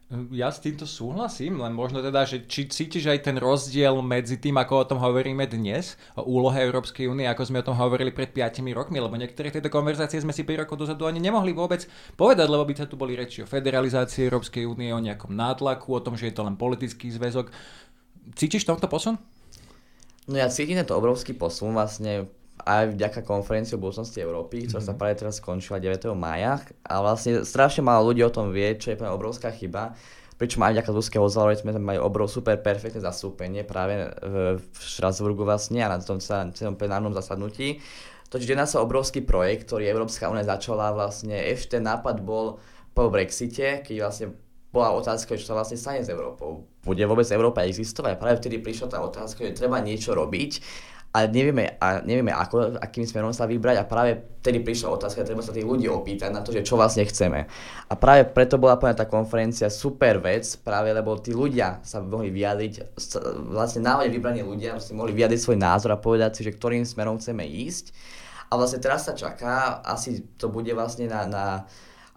Ja 0.09 0.49
s 0.49 0.65
týmto 0.65 0.89
súhlasím, 0.89 1.61
len 1.61 1.77
možno 1.77 2.01
teda, 2.01 2.25
že 2.25 2.49
či 2.49 2.65
cítiš 2.65 3.13
aj 3.13 3.29
ten 3.29 3.37
rozdiel 3.37 3.93
medzi 4.01 4.41
tým, 4.41 4.57
ako 4.57 4.73
o 4.81 4.89
tom 4.89 4.99
hovoríme 5.05 5.45
dnes, 5.45 6.01
o 6.17 6.25
úlohe 6.25 6.57
Európskej 6.65 7.13
únie, 7.13 7.29
ako 7.29 7.45
sme 7.45 7.61
o 7.61 7.67
tom 7.69 7.77
hovorili 7.77 8.09
pred 8.09 8.33
5 8.33 8.65
rokmi, 8.73 9.05
lebo 9.05 9.21
niektoré 9.21 9.53
tieto 9.53 9.69
konverzácie 9.69 10.25
sme 10.25 10.33
si 10.33 10.49
5 10.49 10.65
rokov 10.65 10.81
dozadu 10.81 11.05
ani 11.05 11.21
nemohli 11.21 11.53
vôbec 11.53 11.85
povedať, 12.17 12.49
lebo 12.49 12.65
by 12.65 12.73
sa 12.73 12.89
tu 12.89 12.97
boli 12.97 13.21
reči 13.21 13.45
o 13.45 13.51
federalizácii 13.53 14.33
Európskej 14.33 14.65
únie, 14.65 14.97
o 14.97 15.05
nejakom 15.05 15.29
nátlaku, 15.29 15.93
o 15.93 16.01
tom, 16.01 16.17
že 16.17 16.33
je 16.33 16.41
to 16.41 16.41
len 16.41 16.57
politický 16.57 17.13
zväzok. 17.13 17.53
Cítiš 18.33 18.65
tomto 18.65 18.89
posun? 18.89 19.21
No 20.25 20.41
ja 20.41 20.49
cítim 20.49 20.81
to 20.89 20.97
obrovský 20.97 21.37
posun 21.37 21.77
vlastne 21.77 22.33
aj 22.65 22.99
vďaka 22.99 23.21
konferencii 23.23 23.79
o 23.79 23.83
budúcnosti 23.83 24.19
Európy, 24.23 24.67
ktorá 24.67 24.83
mm-hmm. 24.83 24.95
sa 24.95 24.99
práve 24.99 25.15
teraz 25.19 25.39
skončila 25.39 25.79
9. 25.79 26.11
mája. 26.19 26.63
A 26.83 27.03
vlastne 27.03 27.47
strašne 27.47 27.87
málo 27.87 28.11
ľudí 28.11 28.23
o 28.27 28.33
tom 28.33 28.51
vie, 28.51 28.75
čo 28.79 28.95
je 28.95 28.99
pre 28.99 29.07
obrovská 29.07 29.55
chyba. 29.55 29.95
Pričom 30.39 30.63
aj 30.63 30.79
vďaka 30.79 30.91
Zuzke 30.95 31.19
Ozalovi 31.19 31.59
sme 31.59 31.75
tam 31.75 31.83
mali 31.83 31.99
obrov 31.99 32.31
super 32.31 32.55
perfektné 32.63 33.03
zastúpenie 33.03 33.67
práve 33.67 34.07
v, 34.23 34.63
v 34.63 34.79
Štrasburgu 34.79 35.43
vlastne 35.43 35.83
a 35.83 35.91
na 35.91 35.99
tom, 35.99 36.23
celom 36.23 36.79
plenárnom 36.79 37.11
zasadnutí. 37.11 37.83
Totiž 38.31 38.55
jedná 38.55 38.69
sa 38.69 38.79
obrovský 38.79 39.25
projekt, 39.27 39.67
ktorý 39.67 39.91
Európska 39.91 40.31
únia 40.31 40.47
začala 40.47 40.95
vlastne, 40.95 41.35
ešte 41.35 41.81
ten 41.81 41.83
nápad 41.83 42.23
bol 42.23 42.63
po 42.95 43.11
Brexite, 43.11 43.83
keď 43.83 43.95
vlastne 43.99 44.27
bola 44.69 44.95
otázka, 44.95 45.35
čo 45.35 45.49
sa 45.49 45.57
vlastne 45.57 45.81
stane 45.81 46.05
s 46.05 46.13
Európou. 46.13 46.69
Bude 46.85 47.03
vôbec 47.09 47.25
Európa 47.33 47.65
existovať? 47.65 48.21
Práve 48.21 48.39
vtedy 48.39 48.61
prišla 48.61 48.95
tá 48.95 48.99
otázka, 49.01 49.49
že 49.49 49.57
treba 49.57 49.81
niečo 49.81 50.13
robiť 50.13 50.61
a 51.19 51.27
a 51.27 51.27
nevieme, 51.27 51.75
a 51.83 51.99
nevieme 52.07 52.31
ako, 52.31 52.79
akým 52.79 53.03
smerom 53.03 53.35
sa 53.35 53.51
vybrať 53.51 53.83
a 53.83 53.85
práve 53.91 54.39
vtedy 54.39 54.63
prišla 54.63 54.95
otázka, 54.95 55.27
treba 55.27 55.43
sa 55.43 55.51
tých 55.51 55.67
ľudí 55.67 55.91
opýtať 55.91 56.31
na 56.31 56.47
to, 56.47 56.55
že 56.55 56.63
čo 56.63 56.79
vlastne 56.79 57.03
chceme. 57.03 57.51
A 57.91 57.93
práve 57.99 58.23
preto 58.31 58.55
bola 58.55 58.79
povedať 58.79 59.03
tá 59.03 59.07
konferencia 59.11 59.67
super 59.67 60.23
vec, 60.23 60.47
práve 60.63 60.95
lebo 60.95 61.19
tí 61.19 61.35
ľudia 61.35 61.83
sa 61.83 61.99
mohli 61.99 62.31
vyjadriť, 62.31 62.95
vlastne 63.51 63.83
náhodne 63.83 64.15
vybraní 64.15 64.47
ľudia 64.47 64.79
si 64.79 64.95
mohli 64.95 65.11
vyjadriť 65.11 65.41
svoj 65.43 65.59
názor 65.59 65.91
a 65.91 65.99
povedať 65.99 66.39
si, 66.39 66.41
že 66.47 66.55
ktorým 66.55 66.87
smerom 66.87 67.19
chceme 67.19 67.43
ísť. 67.43 67.91
A 68.49 68.57
vlastne 68.57 68.81
teraz 68.81 69.05
sa 69.05 69.13
čaká, 69.13 69.83
asi 69.85 70.25
to 70.39 70.49
bude 70.49 70.71
vlastne 70.73 71.11
na, 71.11 71.27
na 71.29 71.45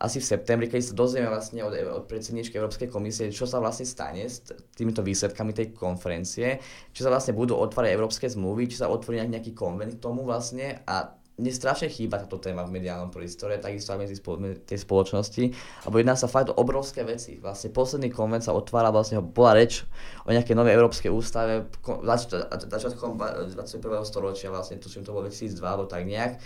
asi 0.02 0.18
v 0.18 0.26
septembri, 0.26 0.66
keď 0.66 0.82
sa 0.82 0.94
dozvieme 0.98 1.30
vlastne 1.30 1.62
od, 1.62 1.78
od 1.78 2.10
predsedničky 2.10 2.58
Európskej 2.58 2.90
komisie, 2.90 3.30
čo 3.30 3.46
sa 3.46 3.62
vlastne 3.62 3.86
stane 3.86 4.26
s 4.26 4.42
týmito 4.74 5.06
výsledkami 5.06 5.54
tej 5.54 5.78
konferencie, 5.78 6.58
či 6.90 7.00
sa 7.06 7.14
vlastne 7.14 7.38
budú 7.38 7.54
otvárať 7.54 7.94
európske 7.94 8.26
zmluvy, 8.26 8.74
či 8.74 8.82
sa 8.82 8.90
otvorí 8.90 9.22
nejaký 9.22 9.54
konvent 9.54 9.94
k 9.94 10.02
tomu 10.02 10.26
vlastne 10.26 10.82
a 10.90 11.22
mne 11.42 11.52
strašne 11.54 11.90
chýba 11.90 12.22
táto 12.22 12.38
téma 12.38 12.62
v 12.68 12.78
mediálnom 12.78 13.10
priestore, 13.10 13.58
takisto 13.58 13.98
aj 13.98 14.00
medzi 14.06 14.22
tej 14.62 14.78
spoločnosti, 14.78 15.44
lebo 15.90 15.96
jedná 15.98 16.14
sa 16.14 16.30
fakt 16.30 16.54
o 16.54 16.56
obrovské 16.60 17.02
veci. 17.02 17.42
Vlastne 17.42 17.74
posledný 17.74 18.14
konvent 18.14 18.46
sa 18.46 18.54
otvára, 18.54 18.94
vlastne 18.94 19.26
bola 19.26 19.58
reč 19.58 19.82
o 20.28 20.30
nejakej 20.30 20.54
novej 20.54 20.78
európskej 20.78 21.10
ústave 21.10 21.66
začiatkom 21.82 23.18
21. 23.58 24.06
storočia, 24.06 24.54
vlastne 24.54 24.78
tuším 24.78 25.02
to 25.02 25.18
bolo 25.18 25.26
2002 25.26 25.66
alebo 25.66 25.90
tak 25.90 26.06
nejak. 26.06 26.38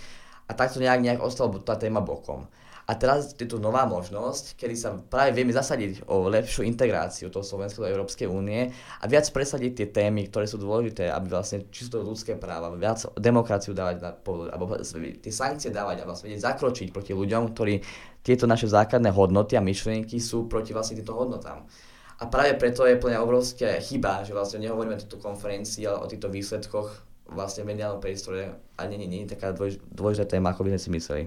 A 0.46 0.52
takto 0.54 0.78
nejak, 0.80 1.02
nejak 1.02 1.20
ostala 1.20 1.52
tá 1.60 1.76
téma 1.76 2.00
bokom. 2.00 2.48
A 2.86 2.94
teraz 2.94 3.34
je 3.34 3.50
tu 3.50 3.58
nová 3.58 3.90
možnosť, 3.90 4.62
kedy 4.62 4.76
sa 4.78 4.94
práve 4.94 5.34
vieme 5.34 5.50
zasadiť 5.50 6.06
o 6.06 6.30
lepšiu 6.30 6.62
integráciu 6.70 7.34
toho 7.34 7.42
Slovenska 7.42 7.82
do 7.82 7.90
Európskej 7.90 8.30
únie 8.30 8.70
a 9.02 9.06
viac 9.10 9.26
presadiť 9.34 9.72
tie 9.74 9.88
témy, 9.90 10.30
ktoré 10.30 10.46
sú 10.46 10.62
dôležité, 10.62 11.10
aby 11.10 11.34
vlastne 11.34 11.66
čisto 11.74 11.98
ľudské 12.06 12.38
práva, 12.38 12.70
viac 12.78 13.02
demokraciu 13.18 13.74
dávať 13.74 14.06
na 14.06 14.14
pôvod, 14.14 14.54
alebo 14.54 14.78
tie 14.86 15.34
sankcie 15.34 15.74
dávať 15.74 16.06
a 16.06 16.08
vlastne 16.08 16.38
zakročiť 16.38 16.94
proti 16.94 17.18
ľuďom, 17.18 17.58
ktorí 17.58 17.82
tieto 18.22 18.46
naše 18.46 18.70
základné 18.70 19.10
hodnoty 19.10 19.58
a 19.58 19.66
myšlienky 19.66 20.22
sú 20.22 20.46
proti 20.46 20.70
vlastne 20.70 21.02
týmto 21.02 21.18
hodnotám. 21.18 21.66
A 22.22 22.30
práve 22.30 22.54
preto 22.56 22.86
je 22.86 23.02
plne 23.02 23.18
obrovské 23.18 23.82
chyba, 23.82 24.22
že 24.22 24.32
vlastne 24.32 24.62
nehovoríme 24.62 24.96
o 24.96 25.02
tejto 25.02 25.18
konferencii, 25.20 25.90
ale 25.90 26.06
o 26.06 26.08
týchto 26.08 26.30
výsledkoch 26.30 26.88
vlastne 27.34 27.66
v 27.66 27.74
mediálnom 27.74 27.98
priestore 27.98 28.54
a 28.78 28.82
nie, 28.86 29.02
nie, 29.02 29.10
nie 29.10 29.26
taká 29.26 29.58
dôležitá 29.90 30.38
téma, 30.38 30.54
ako 30.54 30.70
by 30.70 30.78
sme 30.78 30.82
si 30.82 30.90
mysleli. 30.94 31.24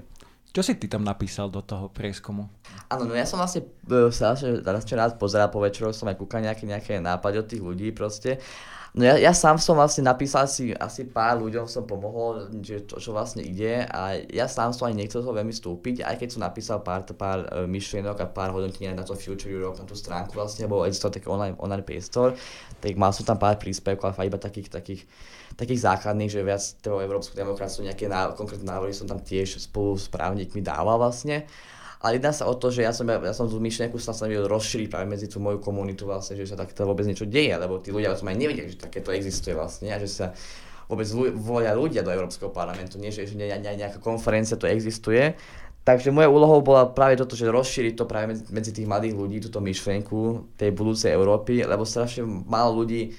Čo 0.48 0.64
si 0.64 0.80
ty 0.80 0.88
tam 0.88 1.04
napísal 1.04 1.52
do 1.52 1.60
toho 1.60 1.92
prieskumu? 1.92 2.48
Áno, 2.88 3.04
no 3.04 3.12
ja 3.12 3.28
som 3.28 3.36
vlastne 3.36 3.68
uh, 3.92 4.08
sa 4.08 4.32
strašne 4.32 4.94
rád 4.96 5.20
pozeral 5.20 5.52
po 5.52 5.60
večeroch, 5.60 5.92
som 5.92 6.08
aj 6.08 6.16
kúkal 6.16 6.40
nejaké, 6.40 6.64
nejaké 6.64 6.92
nápady 7.04 7.36
od 7.36 7.46
tých 7.46 7.62
ľudí 7.62 7.88
proste. 7.92 8.40
No 8.96 9.04
ja, 9.04 9.20
ja 9.20 9.36
sám 9.36 9.60
som 9.60 9.76
vlastne 9.76 10.04
napísal 10.08 10.48
si 10.48 10.72
asi 10.72 11.04
pár 11.04 11.40
ľuďom 11.44 11.68
som 11.68 11.84
pomohol, 11.84 12.48
že 12.64 12.88
to, 12.88 12.96
čo 12.96 13.12
vlastne 13.12 13.44
ide 13.44 13.84
a 13.84 14.16
ja 14.32 14.48
sám 14.48 14.72
som 14.72 14.88
ani 14.88 15.04
nechcel 15.04 15.20
to 15.20 15.32
veľmi 15.32 15.52
stúpiť, 15.52 16.00
aj 16.04 16.16
keď 16.16 16.28
som 16.32 16.40
napísal 16.40 16.80
pár, 16.80 17.04
pár 17.12 17.44
uh, 17.52 17.68
myšlienok 17.68 18.16
a 18.24 18.26
pár 18.26 18.56
hodnotení 18.56 18.88
na 18.96 19.04
to 19.04 19.12
Future 19.12 19.52
Europe, 19.52 19.76
na 19.76 19.84
tú 19.84 19.92
stránku 19.92 20.32
vlastne, 20.32 20.64
lebo 20.64 20.88
existoval 20.88 21.14
taký 21.14 21.28
online, 21.28 21.56
online 21.60 21.84
priestor, 21.84 22.32
tak 22.80 22.96
mal 22.96 23.12
som 23.12 23.28
tam 23.28 23.36
pár 23.36 23.60
príspevkov, 23.60 24.16
ale 24.16 24.32
iba 24.32 24.40
takých, 24.40 24.72
takých 24.72 25.02
takých 25.58 25.80
základných, 25.90 26.30
že 26.30 26.46
viac 26.46 26.62
toho 26.78 27.02
európsku 27.02 27.34
demokraciu, 27.34 27.82
nejaké 27.82 28.06
ná, 28.06 28.30
konkrétne 28.38 28.70
návrhy 28.70 28.94
som 28.94 29.10
tam 29.10 29.18
tiež 29.18 29.58
spolu 29.58 29.98
s 29.98 30.06
právnikmi 30.06 30.62
dával 30.62 31.02
vlastne. 31.02 31.50
Ale 31.98 32.22
jedná 32.22 32.30
sa 32.30 32.46
o 32.46 32.54
to, 32.54 32.70
že 32.70 32.86
ja 32.86 32.94
som, 32.94 33.02
ja 33.10 33.34
som 33.34 33.50
tú 33.50 33.58
myšlienku 33.58 33.98
sa 33.98 34.14
snažil 34.14 34.46
rozšíriť 34.46 34.86
práve 34.86 35.10
medzi 35.10 35.26
tú 35.26 35.42
moju 35.42 35.58
komunitu 35.58 36.06
vlastne, 36.06 36.38
že 36.38 36.46
sa 36.46 36.54
takto 36.54 36.86
vôbec 36.86 37.02
niečo 37.02 37.26
deje, 37.26 37.50
lebo 37.58 37.82
tí 37.82 37.90
ľudia 37.90 38.14
som 38.14 38.30
aj 38.30 38.38
nevedeli, 38.38 38.70
že 38.70 38.78
takéto 38.78 39.10
existuje 39.10 39.58
vlastne 39.58 39.90
a 39.90 39.98
že 39.98 40.06
sa 40.06 40.30
vôbec 40.86 41.10
volia 41.36 41.74
ľudia 41.76 42.06
do 42.06 42.14
Európskeho 42.14 42.54
parlamentu, 42.54 42.96
nie 42.96 43.12
že, 43.12 43.26
že 43.28 43.36
nejaká 43.36 43.98
konferencia 44.00 44.56
to 44.56 44.70
existuje. 44.70 45.36
Takže 45.84 46.12
moja 46.12 46.28
úlohou 46.28 46.60
bola 46.60 46.84
práve 46.88 47.16
toto, 47.16 47.32
že 47.32 47.48
rozšíriť 47.48 47.96
to 47.96 48.04
práve 48.04 48.36
medzi 48.52 48.76
tých 48.76 48.84
mladých 48.84 49.16
ľudí, 49.16 49.36
túto 49.40 49.60
myšlienku 49.60 50.52
tej 50.60 50.70
budúcej 50.72 51.16
Európy, 51.16 51.64
lebo 51.64 51.84
strašne 51.88 52.24
málo 52.24 52.84
ľudí 52.84 53.16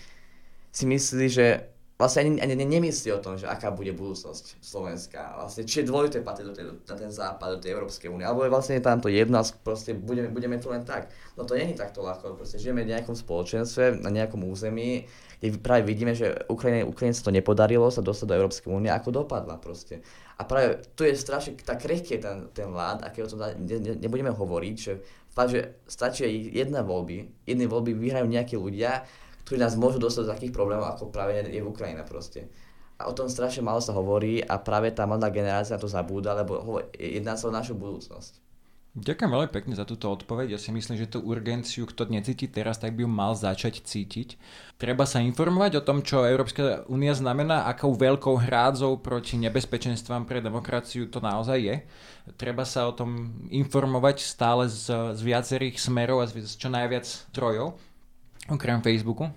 si 0.69 0.85
myslí, 0.85 1.25
že 1.33 1.68
vlastne 1.99 2.39
ani, 2.39 2.39
ani 2.39 2.55
nemyslí 2.63 3.11
o 3.11 3.19
tom, 3.19 3.35
že 3.35 3.43
aká 3.43 3.75
bude 3.75 3.91
budúcnosť 3.91 4.63
Slovenska. 4.63 5.35
Vlastne, 5.35 5.67
či 5.67 5.83
je 5.83 5.91
dôležité 5.91 6.23
patriť 6.23 6.45
do 6.47 6.55
tej, 6.55 6.65
na 6.71 6.95
ten 6.95 7.11
západ, 7.11 7.59
do 7.59 7.59
tej 7.59 7.75
Európskej 7.75 8.07
únie, 8.07 8.23
alebo 8.23 8.47
je 8.47 8.55
vlastne 8.55 8.79
tam 8.79 9.03
to 9.03 9.11
jedno 9.11 9.35
a 9.35 9.43
proste 9.43 9.91
budeme, 9.91 10.31
budeme 10.31 10.55
tu 10.63 10.71
len 10.71 10.87
tak. 10.87 11.11
No 11.35 11.43
to 11.43 11.59
není 11.59 11.75
takto 11.75 11.99
ľahko, 11.99 12.39
proste 12.39 12.55
žijeme 12.55 12.87
v 12.87 12.95
nejakom 12.95 13.19
spoločenstve, 13.19 13.99
na 13.99 14.15
nejakom 14.15 14.47
území, 14.47 15.11
kde 15.43 15.59
práve 15.59 15.83
vidíme, 15.91 16.15
že 16.15 16.39
Ukrajine, 16.47 16.87
Ukrajine 16.87 17.15
sa 17.19 17.27
to 17.27 17.35
nepodarilo 17.35 17.91
sa 17.91 17.99
dostať 17.99 18.27
do 18.31 18.37
Európskej 18.39 18.71
únie, 18.71 18.87
ako 18.87 19.27
dopadla 19.27 19.59
proste. 19.59 19.99
A 20.39 20.47
práve 20.47 20.79
tu 20.95 21.03
je 21.03 21.19
strašne 21.19 21.59
tak 21.59 21.83
krehký 21.83 22.15
ten, 22.23 22.47
ten 22.55 22.71
vlád, 22.71 23.03
aký 23.03 23.27
o 23.27 23.27
tom 23.27 23.43
ne, 23.43 23.59
ne, 23.59 23.99
nebudeme 23.99 24.31
hovoriť, 24.31 24.75
že 24.79 25.03
fakt, 25.35 25.51
že 25.51 25.83
stačí 25.83 26.23
jedna 26.55 26.79
voľby, 26.79 27.43
jedné 27.43 27.67
voľby 27.67 27.91
vyhrajú 27.91 28.23
nejakí 28.23 28.55
ľudia, 28.55 29.03
ktorí 29.49 29.65
nás 29.65 29.73
môžu 29.73 29.97
dostať 29.97 30.29
do 30.29 30.33
takých 30.37 30.53
problémov, 30.53 30.93
ako 30.93 31.09
práve 31.09 31.41
je 31.41 31.57
v 31.57 31.65
Ukrajina 31.65 32.05
proste. 32.05 32.53
A 33.01 33.09
o 33.09 33.17
tom 33.17 33.25
strašne 33.25 33.65
málo 33.65 33.81
sa 33.81 33.97
hovorí 33.97 34.45
a 34.45 34.61
práve 34.61 34.93
tá 34.93 35.09
mladá 35.09 35.33
generácia 35.33 35.73
to 35.81 35.89
zabúda, 35.89 36.37
lebo 36.37 36.77
jedná 36.93 37.33
sa 37.33 37.49
o 37.49 37.55
našu 37.55 37.73
budúcnosť. 37.73 38.45
Ďakujem 38.93 39.31
veľmi 39.33 39.49
pekne 39.49 39.73
za 39.73 39.89
túto 39.89 40.05
odpoveď. 40.05 40.53
Ja 40.53 40.59
si 40.61 40.69
myslím, 40.69 41.01
že 41.01 41.09
tú 41.09 41.25
urgenciu, 41.25 41.89
kto 41.89 42.13
necíti 42.13 42.45
teraz, 42.45 42.77
tak 42.77 42.93
by 42.93 43.05
ju 43.05 43.09
mal 43.09 43.33
začať 43.33 43.81
cítiť. 43.81 44.37
Treba 44.77 45.09
sa 45.09 45.17
informovať 45.17 45.81
o 45.81 45.85
tom, 45.85 46.05
čo 46.05 46.29
Európska 46.29 46.85
únia 46.85 47.17
znamená, 47.17 47.65
akou 47.65 47.97
veľkou 47.97 48.37
hrádzou 48.37 49.01
proti 49.01 49.41
nebezpečenstvám 49.41 50.29
pre 50.29 50.45
demokraciu 50.45 51.09
to 51.09 51.21
naozaj 51.21 51.57
je. 51.57 51.75
Treba 52.37 52.69
sa 52.69 52.85
o 52.85 52.93
tom 52.93 53.33
informovať 53.49 54.21
stále 54.21 54.69
z, 54.69 54.93
z 55.17 55.21
viacerých 55.25 55.81
smerov 55.81 56.21
a 56.21 56.29
z, 56.29 56.45
z 56.45 56.53
čo 56.53 56.69
najviac 56.69 57.05
trojov 57.33 57.88
Okrem 58.49 58.81
Facebooku. 58.81 59.29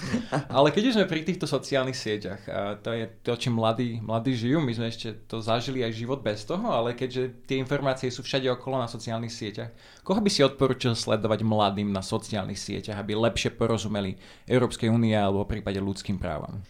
Ale 0.56 0.68
keď 0.68 0.92
už 0.92 0.94
sme 1.00 1.08
pri 1.08 1.24
týchto 1.24 1.48
sociálnych 1.48 1.96
sieťach, 1.96 2.40
a 2.46 2.76
to 2.76 2.92
je 2.92 3.08
to, 3.24 3.32
čím 3.40 3.56
mladí, 3.56 3.98
mladí 4.04 4.36
žijú, 4.36 4.60
my 4.60 4.72
sme 4.76 4.92
ešte 4.92 5.24
to 5.24 5.40
zažili 5.40 5.80
aj 5.80 5.96
život 5.96 6.20
bez 6.20 6.44
toho, 6.44 6.68
ale 6.68 6.92
keďže 6.92 7.48
tie 7.48 7.56
informácie 7.56 8.12
sú 8.12 8.20
všade 8.20 8.44
okolo 8.52 8.78
na 8.78 8.88
sociálnych 8.88 9.32
sieťach, 9.32 9.72
koho 10.04 10.20
by 10.20 10.28
si 10.28 10.44
odporučil 10.44 10.92
sledovať 10.92 11.40
mladým 11.42 11.88
na 11.88 12.04
sociálnych 12.04 12.60
sieťach, 12.60 13.00
aby 13.00 13.16
lepšie 13.16 13.56
porozumeli 13.56 14.20
Európskej 14.44 14.92
únie 14.92 15.16
alebo 15.16 15.48
v 15.48 15.58
prípade 15.58 15.80
ľudským 15.80 16.20
právam? 16.20 16.60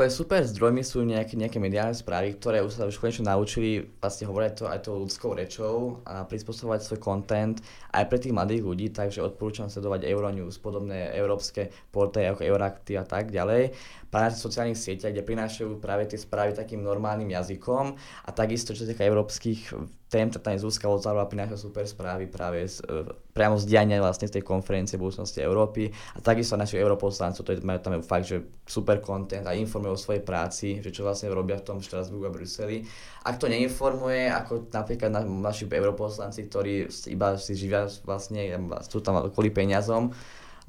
Úplne 0.00 0.16
super 0.16 0.40
zdrojmi 0.40 0.80
sú 0.80 1.04
nejaké, 1.04 1.36
nejaké 1.36 1.60
mediálne 1.60 1.92
správy, 1.92 2.32
ktoré 2.40 2.64
už 2.64 2.72
sa 2.72 2.88
už 2.88 2.96
konečne 2.96 3.28
naučili 3.28 3.84
vlastne 4.00 4.32
hovoriť 4.32 4.52
to 4.56 4.64
aj 4.64 4.80
tou 4.80 4.96
ľudskou 4.96 5.36
rečou 5.36 6.00
a 6.08 6.24
prispôsobovať 6.24 6.80
svoj 6.88 7.00
content 7.04 7.60
aj 7.92 8.08
pre 8.08 8.16
tých 8.16 8.32
mladých 8.32 8.64
ľudí, 8.64 8.88
takže 8.96 9.20
odporúčam 9.20 9.68
sledovať 9.68 10.08
Euronews, 10.08 10.56
podobné 10.56 11.12
európske 11.12 11.68
portály 11.92 12.32
ako 12.32 12.48
Eurakty 12.48 12.96
a 12.96 13.04
tak 13.04 13.28
ďalej. 13.28 13.76
Práve 14.08 14.32
na 14.32 14.40
sociálnych 14.40 14.80
sieťach, 14.80 15.12
kde 15.12 15.20
prinášajú 15.20 15.84
práve 15.84 16.08
tie 16.08 16.16
správy 16.16 16.56
takým 16.56 16.80
normálnym 16.80 17.28
jazykom 17.36 17.92
a 18.24 18.30
takisto, 18.32 18.72
čo 18.72 18.88
sa 18.88 18.96
týka 18.96 19.04
európskych 19.04 19.76
tak 20.10 20.42
tam 20.42 20.58
je 20.58 20.66
Zuzka 20.66 20.90
Lozárova 20.90 21.30
prináša 21.30 21.54
super 21.54 21.86
správy 21.86 22.26
práve 22.26 22.66
z, 22.66 22.82
e, 22.82 23.06
priamo 23.30 23.54
z 23.54 23.64
diania 23.70 24.02
vlastne 24.02 24.26
z 24.26 24.36
tej 24.36 24.44
konferencie 24.44 24.98
budúcnosti 24.98 25.38
Európy 25.38 25.86
a 25.88 26.18
takisto 26.18 26.58
našich 26.58 26.82
europoslancov, 26.82 27.46
to 27.46 27.54
je, 27.54 27.62
majú 27.62 27.78
tam 27.78 28.02
fakt, 28.02 28.26
že 28.26 28.42
super 28.66 28.98
content 28.98 29.46
a 29.46 29.54
informujú 29.54 29.94
o 29.94 30.00
svojej 30.00 30.26
práci, 30.26 30.82
že 30.82 30.90
čo 30.90 31.06
vlastne 31.06 31.30
robia 31.30 31.62
v 31.62 31.66
tom 31.70 31.78
Štrasburgu 31.78 32.26
a 32.26 32.34
Bruseli. 32.34 32.82
Ak 33.22 33.38
to 33.38 33.46
neinformuje, 33.46 34.26
ako 34.26 34.66
napríklad 34.74 35.14
na, 35.14 35.22
naši 35.22 35.70
europoslanci, 35.70 36.50
ktorí 36.50 36.90
iba 37.06 37.38
si 37.38 37.54
živia 37.54 37.86
vlastne, 38.02 38.58
sú 38.90 38.98
tam 38.98 39.30
kvôli 39.30 39.54
peniazom, 39.54 40.10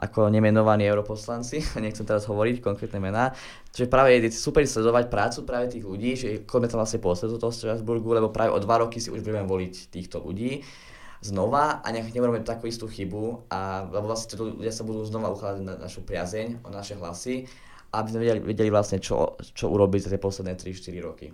ako 0.01 0.34
nemenovaní 0.34 0.89
europoslanci, 0.89 1.62
nechcem 1.86 2.03
teraz 2.03 2.25
hovoriť 2.25 2.60
konkrétne 2.60 2.98
mená, 2.98 3.31
Čiže 3.72 3.88
práve 3.88 4.20
je 4.20 4.36
super 4.36 4.67
sledovať 4.67 5.08
prácu 5.08 5.48
práve 5.48 5.72
tých 5.72 5.88
ľudí, 5.88 6.12
že 6.20 6.29
koľko 6.43 6.67
tam 6.67 6.79
vlastne 6.84 7.00
poslednú 7.00 7.39
toho 7.39 7.55
Strasburgu, 7.55 8.12
lebo 8.12 8.27
práve 8.27 8.51
o 8.51 8.60
dva 8.60 8.84
roky 8.84 9.00
si 9.00 9.08
už 9.08 9.24
budeme 9.24 9.48
voliť 9.48 9.88
týchto 9.88 10.20
ľudí 10.20 10.67
znova 11.24 11.79
a 11.79 11.88
nech 11.93 12.12
nerobíme 12.12 12.43
takú 12.43 12.67
istú 12.67 12.91
chybu, 12.91 13.48
a, 13.48 13.88
lebo 13.88 14.12
vlastne 14.12 14.36
ľudia 14.36 14.74
sa 14.75 14.84
budú 14.84 15.05
znova 15.08 15.31
uchádzať 15.31 15.63
na 15.63 15.77
našu 15.79 16.03
priazeň, 16.03 16.65
o 16.65 16.70
naše 16.74 17.00
hlasy, 17.00 17.48
aby 17.96 18.08
sme 18.12 18.20
vedeli, 18.25 18.39
vedeli 18.43 18.70
vlastne, 18.74 19.00
čo, 19.00 19.39
čo 19.39 19.72
urobiť 19.72 20.10
za 20.10 20.10
tie 20.12 20.20
posledné 20.20 20.58
3-4 20.60 21.08
roky. 21.08 21.27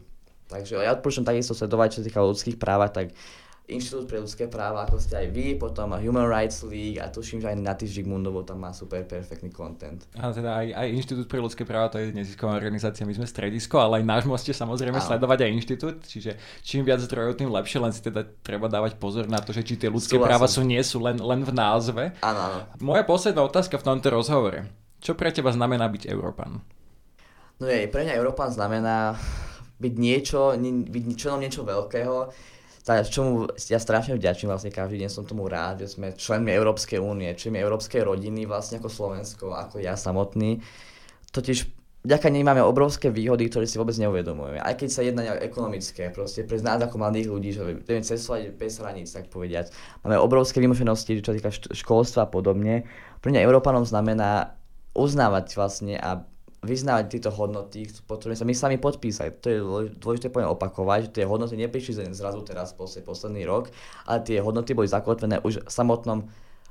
Takže 0.48 0.80
ja 0.80 0.94
odporúčam 0.94 1.26
takisto 1.26 1.58
sledovať, 1.58 1.98
čo 1.98 2.00
sa 2.04 2.08
týka 2.08 2.22
ľudských 2.22 2.60
práv, 2.60 2.86
tak 2.92 3.16
Inštitút 3.68 4.08
pre 4.08 4.24
ľudské 4.24 4.48
práva, 4.48 4.88
ako 4.88 4.96
ste 4.96 5.20
aj 5.20 5.28
vy, 5.36 5.60
potom 5.60 5.92
Human 6.00 6.32
Rights 6.32 6.64
League 6.64 7.04
a 7.04 7.12
tuším, 7.12 7.44
že 7.44 7.52
aj 7.52 7.60
Nati 7.60 7.84
Žigmundovo 7.84 8.48
tam 8.48 8.64
má 8.64 8.72
super 8.72 9.04
perfektný 9.04 9.52
content. 9.52 10.08
A 10.16 10.32
teda 10.32 10.64
aj, 10.64 10.68
aj 10.72 10.88
Inštitút 10.96 11.28
pre 11.28 11.44
ľudské 11.44 11.68
práva, 11.68 11.92
to 11.92 12.00
je 12.00 12.16
nezisková 12.16 12.56
organizácia, 12.56 13.04
my 13.04 13.12
sme 13.12 13.28
stredisko, 13.28 13.76
ale 13.76 14.00
aj 14.00 14.04
náš 14.08 14.24
môžete 14.24 14.56
samozrejme 14.56 14.96
Áno. 14.96 15.08
sledovať 15.12 15.40
aj 15.44 15.52
inštitút, 15.52 15.98
čiže 16.08 16.40
čím 16.64 16.88
viac 16.88 17.04
zdrojov, 17.04 17.36
tým 17.44 17.52
lepšie, 17.52 17.84
len 17.84 17.92
si 17.92 18.00
teda 18.00 18.24
treba 18.40 18.72
dávať 18.72 18.96
pozor 18.96 19.28
na 19.28 19.44
to, 19.44 19.52
že 19.52 19.68
či 19.68 19.76
tie 19.76 19.92
ľudské 19.92 20.16
Súhlasím. 20.16 20.32
práva 20.32 20.48
sú, 20.48 20.64
nie 20.64 20.80
sú 20.80 21.04
len, 21.04 21.20
len 21.20 21.44
v 21.44 21.52
názve. 21.52 22.16
Áno, 22.24 22.40
áno. 22.40 22.60
Moja 22.80 23.04
posledná 23.04 23.44
otázka 23.44 23.76
v 23.76 23.84
tomto 23.84 24.08
rozhovore. 24.16 24.64
Čo 25.04 25.20
pre 25.20 25.36
teba 25.36 25.52
znamená 25.52 25.92
byť 25.92 26.08
Európan? 26.08 26.64
No 27.60 27.68
je, 27.68 27.92
pre 27.92 28.08
mňa 28.08 28.16
Európan 28.16 28.48
znamená 28.48 29.20
byť 29.78 29.94
niečo, 30.00 30.56
byť 30.88 31.04
členom 31.20 31.44
niečo 31.44 31.68
veľkého, 31.68 32.32
čomu 32.88 33.52
ja 33.68 33.80
strašne 33.84 34.16
vďačím 34.16 34.48
vlastne 34.48 34.72
každý 34.72 35.04
deň 35.04 35.10
som 35.12 35.28
tomu 35.28 35.52
rád, 35.52 35.84
že 35.84 36.00
sme 36.00 36.16
členmi 36.16 36.56
Európskej 36.56 37.04
únie, 37.04 37.28
členmi 37.36 37.60
Európskej 37.60 38.08
rodiny 38.08 38.48
vlastne 38.48 38.80
ako 38.80 38.88
Slovensko, 38.88 39.52
ako 39.52 39.84
ja 39.84 40.00
samotný. 40.00 40.64
Totiž 41.36 41.68
vďaka 42.08 42.32
nej 42.32 42.48
máme 42.48 42.64
obrovské 42.64 43.12
výhody, 43.12 43.52
ktoré 43.52 43.68
si 43.68 43.76
vôbec 43.76 44.00
neuvedomujeme. 44.00 44.64
Aj 44.64 44.72
keď 44.80 44.90
sa 44.90 45.04
jedná 45.04 45.28
nejak 45.28 45.44
ekonomické, 45.44 46.08
proste 46.16 46.48
pre 46.48 46.64
nás 46.64 46.80
ako 46.80 46.96
mladých 46.96 47.28
ľudí, 47.28 47.50
že 47.52 47.68
vieme 47.84 48.08
cestovať 48.08 48.56
bez 48.56 48.80
hraníc, 48.80 49.12
tak 49.12 49.28
povediať. 49.28 49.76
Máme 50.08 50.16
obrovské 50.24 50.64
vymoženosti, 50.64 51.20
čo 51.20 51.36
týka 51.36 51.52
školstva 51.52 52.24
a 52.26 52.32
podobne. 52.32 52.88
Pre 53.20 53.28
mňa 53.28 53.44
Európanom 53.44 53.84
znamená 53.84 54.56
uznávať 54.96 55.60
vlastne 55.60 56.00
a 56.00 56.24
vyznávať 56.66 57.06
tieto 57.18 57.30
hodnoty, 57.30 57.86
ktorými 57.86 58.38
sa 58.38 58.46
my 58.46 58.54
sami 58.58 58.78
podpísali. 58.82 59.30
To 59.42 59.48
je 59.48 59.60
dôležité 60.02 60.34
poviem 60.34 60.50
opakovať, 60.50 61.10
že 61.10 61.14
tie 61.22 61.26
hodnoty 61.30 61.54
neprišli 61.54 62.10
zrazu 62.14 62.42
teraz 62.42 62.74
posledný 62.78 63.46
rok, 63.46 63.70
ale 64.10 64.26
tie 64.26 64.42
hodnoty 64.42 64.74
boli 64.74 64.90
zakotvené 64.90 65.42
už 65.46 65.62
v 65.66 65.72
samotnom 65.72 66.26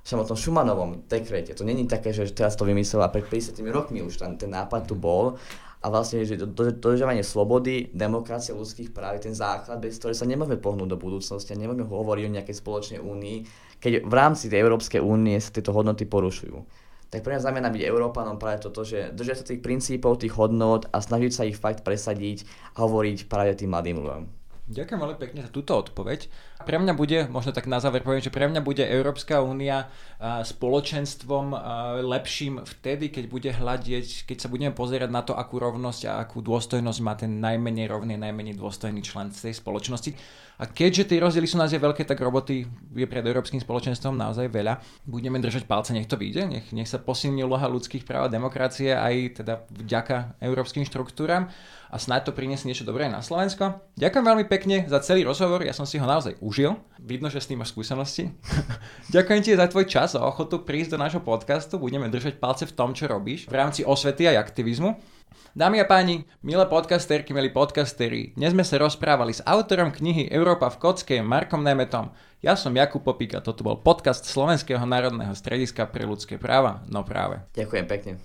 v 0.06 0.14
samotnom 0.14 0.38
Šumanovom 0.38 1.02
dekrete. 1.10 1.50
To 1.58 1.66
není 1.66 1.90
také, 1.90 2.14
že 2.14 2.30
teraz 2.30 2.54
to 2.54 2.62
vymyslel 2.62 3.02
a 3.02 3.10
pred 3.10 3.26
50 3.26 3.58
rokmi 3.74 4.06
už 4.06 4.22
ten, 4.22 4.38
ten 4.38 4.54
nápad 4.54 4.86
tu 4.86 4.94
bol 4.94 5.34
a 5.82 5.86
vlastne, 5.90 6.22
že 6.22 6.38
dodržovanie 6.38 7.26
slobody, 7.26 7.90
demokracie, 7.90 8.54
ľudských 8.54 8.94
práv 8.94 9.18
je 9.18 9.26
ten 9.26 9.34
základ, 9.34 9.82
bez 9.82 9.98
ktorého 9.98 10.14
sa 10.14 10.30
nemôžeme 10.30 10.62
pohnúť 10.62 10.94
do 10.94 10.98
budúcnosti 10.98 11.50
a 11.50 11.58
nemôžeme 11.58 11.90
hovoriť 11.90 12.22
o 12.22 12.34
nejakej 12.38 12.54
spoločnej 12.54 13.00
únii, 13.02 13.36
keď 13.82 14.06
v 14.06 14.14
rámci 14.14 14.46
tej 14.46 14.62
Európskej 14.62 15.02
únie 15.02 15.42
sa 15.42 15.50
tieto 15.50 15.74
hodnoty 15.74 16.06
porušujú 16.06 16.86
tak 17.10 17.22
pre 17.22 17.38
mňa 17.38 17.44
znamená 17.46 17.68
byť 17.70 17.82
Európanom 17.86 18.36
práve 18.36 18.66
toto, 18.66 18.82
že 18.82 19.14
držať 19.14 19.36
sa 19.38 19.48
tých 19.48 19.62
princípov, 19.62 20.18
tých 20.18 20.34
hodnot 20.34 20.90
a 20.90 20.98
snažiť 20.98 21.32
sa 21.32 21.46
ich 21.46 21.54
fakt 21.54 21.86
presadiť 21.86 22.42
a 22.74 22.82
hovoriť 22.82 23.30
práve 23.30 23.54
tým 23.54 23.70
mladým 23.70 24.02
ľuďom. 24.02 24.24
Ďakujem 24.66 24.98
veľmi 24.98 25.18
pekne 25.22 25.46
za 25.46 25.54
túto 25.54 25.78
odpoveď. 25.78 26.26
Pre 26.66 26.76
mňa 26.82 26.98
bude, 26.98 27.30
možno 27.30 27.54
tak 27.54 27.70
na 27.70 27.78
záver 27.78 28.02
poviem, 28.02 28.18
že 28.18 28.34
pre 28.34 28.50
mňa 28.50 28.66
bude 28.66 28.82
Európska 28.82 29.38
únia 29.38 29.86
spoločenstvom 30.18 31.54
lepším 32.02 32.66
vtedy, 32.66 33.14
keď 33.14 33.24
bude 33.30 33.50
hľadiť, 33.54 34.26
keď 34.26 34.42
sa 34.42 34.50
budeme 34.50 34.74
pozerať 34.74 35.06
na 35.06 35.22
to, 35.22 35.38
akú 35.38 35.62
rovnosť 35.62 36.10
a 36.10 36.18
akú 36.18 36.42
dôstojnosť 36.42 36.98
má 36.98 37.14
ten 37.14 37.38
najmenej 37.38 37.86
rovný, 37.86 38.18
najmenej 38.18 38.58
dôstojný 38.58 39.06
člen 39.06 39.30
tej 39.30 39.54
spoločnosti. 39.54 40.18
A 40.56 40.64
keďže 40.64 41.12
tie 41.12 41.20
rozdiely 41.20 41.44
sú 41.44 41.60
naozaj 41.60 41.76
veľké, 41.76 42.08
tak 42.08 42.16
roboty 42.16 42.64
je 42.96 43.06
pred 43.06 43.20
Európskym 43.20 43.60
spoločenstvom 43.60 44.16
naozaj 44.16 44.48
veľa. 44.48 44.80
Budeme 45.04 45.36
držať 45.36 45.68
palce, 45.68 45.92
nech 45.92 46.08
to 46.08 46.16
vyjde, 46.16 46.48
nech, 46.48 46.66
nech 46.72 46.88
sa 46.88 46.96
posilní 46.96 47.44
úloha 47.44 47.68
ľudských 47.68 48.08
práv 48.08 48.28
a 48.28 48.32
demokracie 48.32 48.96
aj 48.96 49.44
teda 49.44 49.68
vďaka 49.68 50.40
európskym 50.40 50.88
štruktúram 50.88 51.52
a 51.92 51.96
snáď 52.00 52.28
to 52.28 52.32
priniesie 52.32 52.66
niečo 52.66 52.88
dobré 52.88 53.06
na 53.06 53.20
Slovensko. 53.20 53.84
Ďakujem 54.00 54.24
veľmi 54.24 54.44
pekne 54.48 54.76
za 54.88 54.98
celý 55.04 55.28
rozhovor, 55.28 55.60
ja 55.60 55.76
som 55.76 55.84
si 55.84 56.00
ho 56.00 56.06
naozaj 56.08 56.40
užil. 56.40 56.80
Vidno, 56.98 57.28
že 57.28 57.44
s 57.44 57.52
tým 57.52 57.60
máš 57.60 57.76
skúsenosti. 57.76 58.32
Ďakujem 59.14 59.40
ti 59.44 59.50
za 59.54 59.68
tvoj 59.68 59.86
čas 59.86 60.16
a 60.16 60.24
ochotu 60.24 60.64
prísť 60.64 60.96
do 60.96 60.98
nášho 61.04 61.20
podcastu. 61.20 61.76
Budeme 61.76 62.08
držať 62.08 62.40
palce 62.40 62.64
v 62.64 62.74
tom, 62.74 62.96
čo 62.96 63.06
robíš 63.06 63.46
v 63.46 63.54
rámci 63.54 63.84
osvety 63.84 64.26
a 64.26 64.40
aktivizmu. 64.40 65.15
Dámy 65.56 65.80
a 65.80 65.88
páni, 65.88 66.28
milé 66.44 66.68
podcasterky, 66.68 67.32
milí 67.32 67.48
podcastery, 67.48 68.36
dnes 68.36 68.52
sme 68.52 68.60
sa 68.60 68.76
rozprávali 68.76 69.32
s 69.32 69.40
autorom 69.40 69.88
knihy 69.88 70.28
Európa 70.28 70.68
v 70.68 70.76
kocke 70.76 71.16
Markom 71.24 71.64
Nemetom. 71.64 72.12
Ja 72.44 72.60
som 72.60 72.76
Jakub 72.76 73.00
Popík 73.00 73.32
a 73.32 73.40
toto 73.40 73.64
bol 73.64 73.80
podcast 73.80 74.28
Slovenského 74.28 74.84
národného 74.84 75.32
strediska 75.32 75.88
pre 75.88 76.04
ľudské 76.04 76.36
práva. 76.36 76.84
No 76.92 77.08
práve. 77.08 77.40
Ďakujem 77.56 77.88
pekne. 77.88 78.20